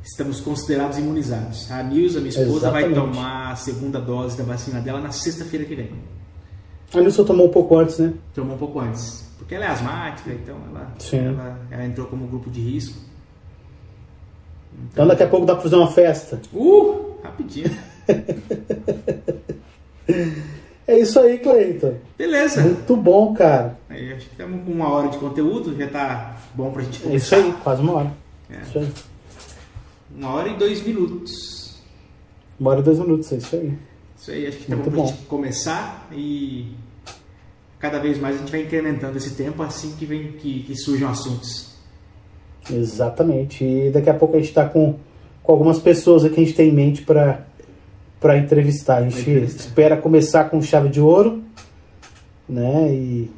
[0.04, 1.70] Estamos considerados imunizados.
[1.70, 3.14] A Nilza, minha esposa, vai Exatamente.
[3.16, 5.90] tomar a segunda dose da vacina dela na sexta-feira que vem.
[6.94, 8.14] A Nilson tomou um pouco antes, né?
[8.34, 9.28] Tomou um pouco antes.
[9.38, 12.98] Porque ela é asmática, então ela, ela, ela entrou como grupo de risco.
[14.92, 16.42] Então daqui a pouco dá pra fazer uma festa.
[16.54, 17.16] Uh!
[17.24, 17.72] Rapidinho.
[20.88, 21.96] É isso aí, Cleiton.
[22.18, 22.62] Beleza.
[22.62, 23.78] Muito bom, cara.
[23.90, 27.04] Aí, acho que estamos com uma hora de conteúdo, já tá bom pra gente É
[27.04, 27.38] começar.
[27.40, 28.14] isso aí, quase uma hora.
[28.50, 28.62] É.
[28.62, 28.92] Isso aí.
[30.16, 31.76] Uma hora e dois minutos.
[32.58, 33.78] Uma hora e dois minutos, é isso aí.
[34.18, 35.08] Isso aí, acho que tá bom Muito pra bom.
[35.10, 36.72] gente começar e
[37.80, 41.10] cada vez mais a gente vai incrementando esse tempo assim que vem que, que surjam
[41.10, 41.76] assuntos.
[42.72, 43.64] Exatamente.
[43.64, 44.96] E daqui a pouco a gente está com,
[45.44, 48.98] com algumas pessoas aqui que a gente tem em mente para entrevistar.
[48.98, 49.60] A gente entrevistar.
[49.60, 51.44] espera começar com chave de ouro,
[52.48, 52.90] né?
[52.92, 53.32] E,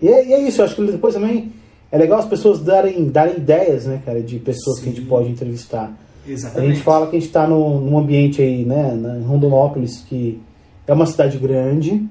[0.00, 0.60] e, é, e é isso.
[0.60, 1.52] Eu acho que depois também
[1.90, 5.08] é legal as pessoas darem, darem ideias, né, cara, de pessoas que a gente Sim.
[5.08, 5.92] pode entrevistar.
[6.26, 6.74] A Exatamente.
[6.74, 10.40] gente fala que a gente está num, ambiente aí, né, em Rondonópolis, que
[10.86, 12.04] é uma cidade grande,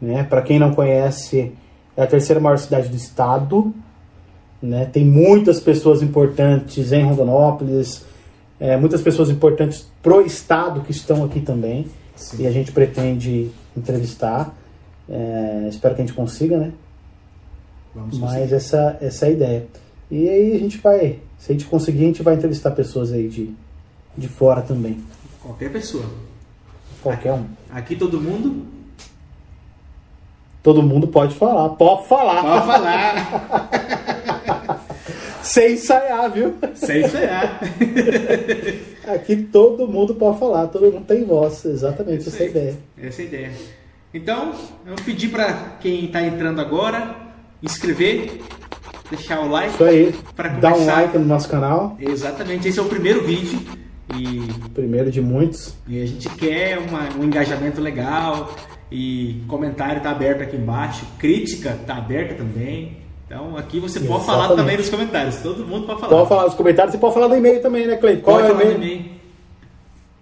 [0.00, 0.24] né?
[0.24, 1.52] Para quem não conhece,
[1.96, 3.74] é a terceira maior cidade do estado,
[4.62, 4.84] né?
[4.86, 8.04] Tem muitas pessoas importantes em Rondonópolis,
[8.58, 11.86] é, muitas pessoas importantes pro estado que estão aqui também.
[12.14, 12.42] Sim.
[12.42, 14.54] E a gente pretende entrevistar.
[15.08, 16.72] É, espero que a gente consiga, né?
[17.94, 18.54] Vamos Mas conseguir.
[18.54, 19.66] essa, essa é a ideia.
[20.10, 23.28] E aí a gente vai, se a gente conseguir, a gente vai entrevistar pessoas aí
[23.28, 23.54] de,
[24.16, 25.02] de fora também.
[25.42, 26.04] Qualquer pessoa.
[27.02, 27.46] Qualquer um.
[27.70, 28.66] Aqui todo mundo
[30.62, 32.42] Todo mundo pode falar, pode falar.
[32.42, 34.10] pode falar.
[35.50, 36.54] Sem ensaiar, viu?
[36.74, 37.60] Sem ensaiar.
[39.12, 41.64] Aqui todo mundo pode falar, todo mundo tem voz.
[41.64, 42.76] Exatamente, essa é a ideia.
[43.02, 43.50] Essa é a ideia.
[44.14, 44.52] Então,
[44.86, 47.16] eu vou pedir para quem está entrando agora
[47.60, 48.40] inscrever,
[49.10, 49.74] deixar o like.
[49.74, 50.14] Isso aí.
[50.60, 51.96] Dá um like no nosso canal.
[51.98, 53.58] Exatamente, esse é o primeiro vídeo
[54.16, 55.74] e, Primeiro de muitos.
[55.88, 58.54] e a gente quer uma- um engajamento legal
[58.90, 62.98] e comentário tá aberto aqui embaixo, crítica tá aberta também.
[63.30, 66.10] Então aqui você pode falar também nos comentários, todo mundo pode falar.
[66.16, 68.22] Pode falar nos comentários e pode falar no e-mail também, né, Cleiton?
[68.24, 68.76] Qual Pode é o e-mail?
[68.76, 69.04] e-mail.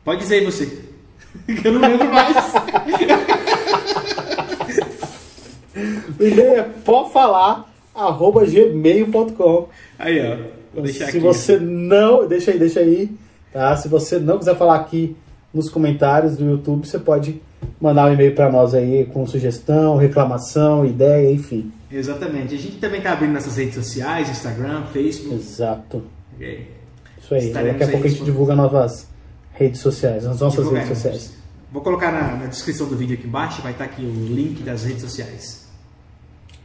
[0.05, 0.79] Pode dizer aí você.
[1.65, 2.37] eu não lembro mais.
[6.21, 9.69] O e-mail é pode falar arroba gmail.com.
[9.99, 10.37] Aí, ó.
[10.75, 11.19] Vou deixar Se aqui.
[11.21, 12.29] você não.
[12.29, 13.11] Deixa aí, deixa aí.
[13.51, 13.75] Tá?
[13.75, 15.17] Se você não quiser falar aqui
[15.55, 17.41] nos comentários do YouTube, você pode
[17.81, 21.73] mandar um e-mail para nós aí com sugestão, reclamação, ideia, enfim.
[21.91, 22.55] Exatamente.
[22.55, 25.37] A gente também tá abrindo nossas redes sociais, Instagram, Facebook.
[25.37, 26.03] Exato.
[26.41, 26.63] É.
[27.21, 27.47] Isso aí.
[27.47, 29.09] Estaremos Daqui a pouco a gente divulga novas
[29.53, 31.35] redes sociais, as nossas redes sociais.
[31.71, 34.85] Vou colocar na, na descrição do vídeo aqui embaixo, vai estar aqui o link das
[34.85, 35.69] redes sociais.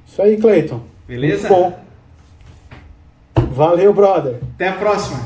[0.07, 0.81] Isso aí, Cleiton.
[1.07, 1.49] Beleza?
[1.49, 1.83] Muito bom.
[3.51, 4.39] Valeu, brother.
[4.55, 5.19] Até a próxima.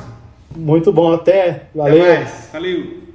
[0.56, 1.14] Muito bom.
[1.14, 1.68] Até.
[1.76, 2.02] Valeu.
[2.02, 2.50] Até mais.
[2.52, 3.07] Valeu.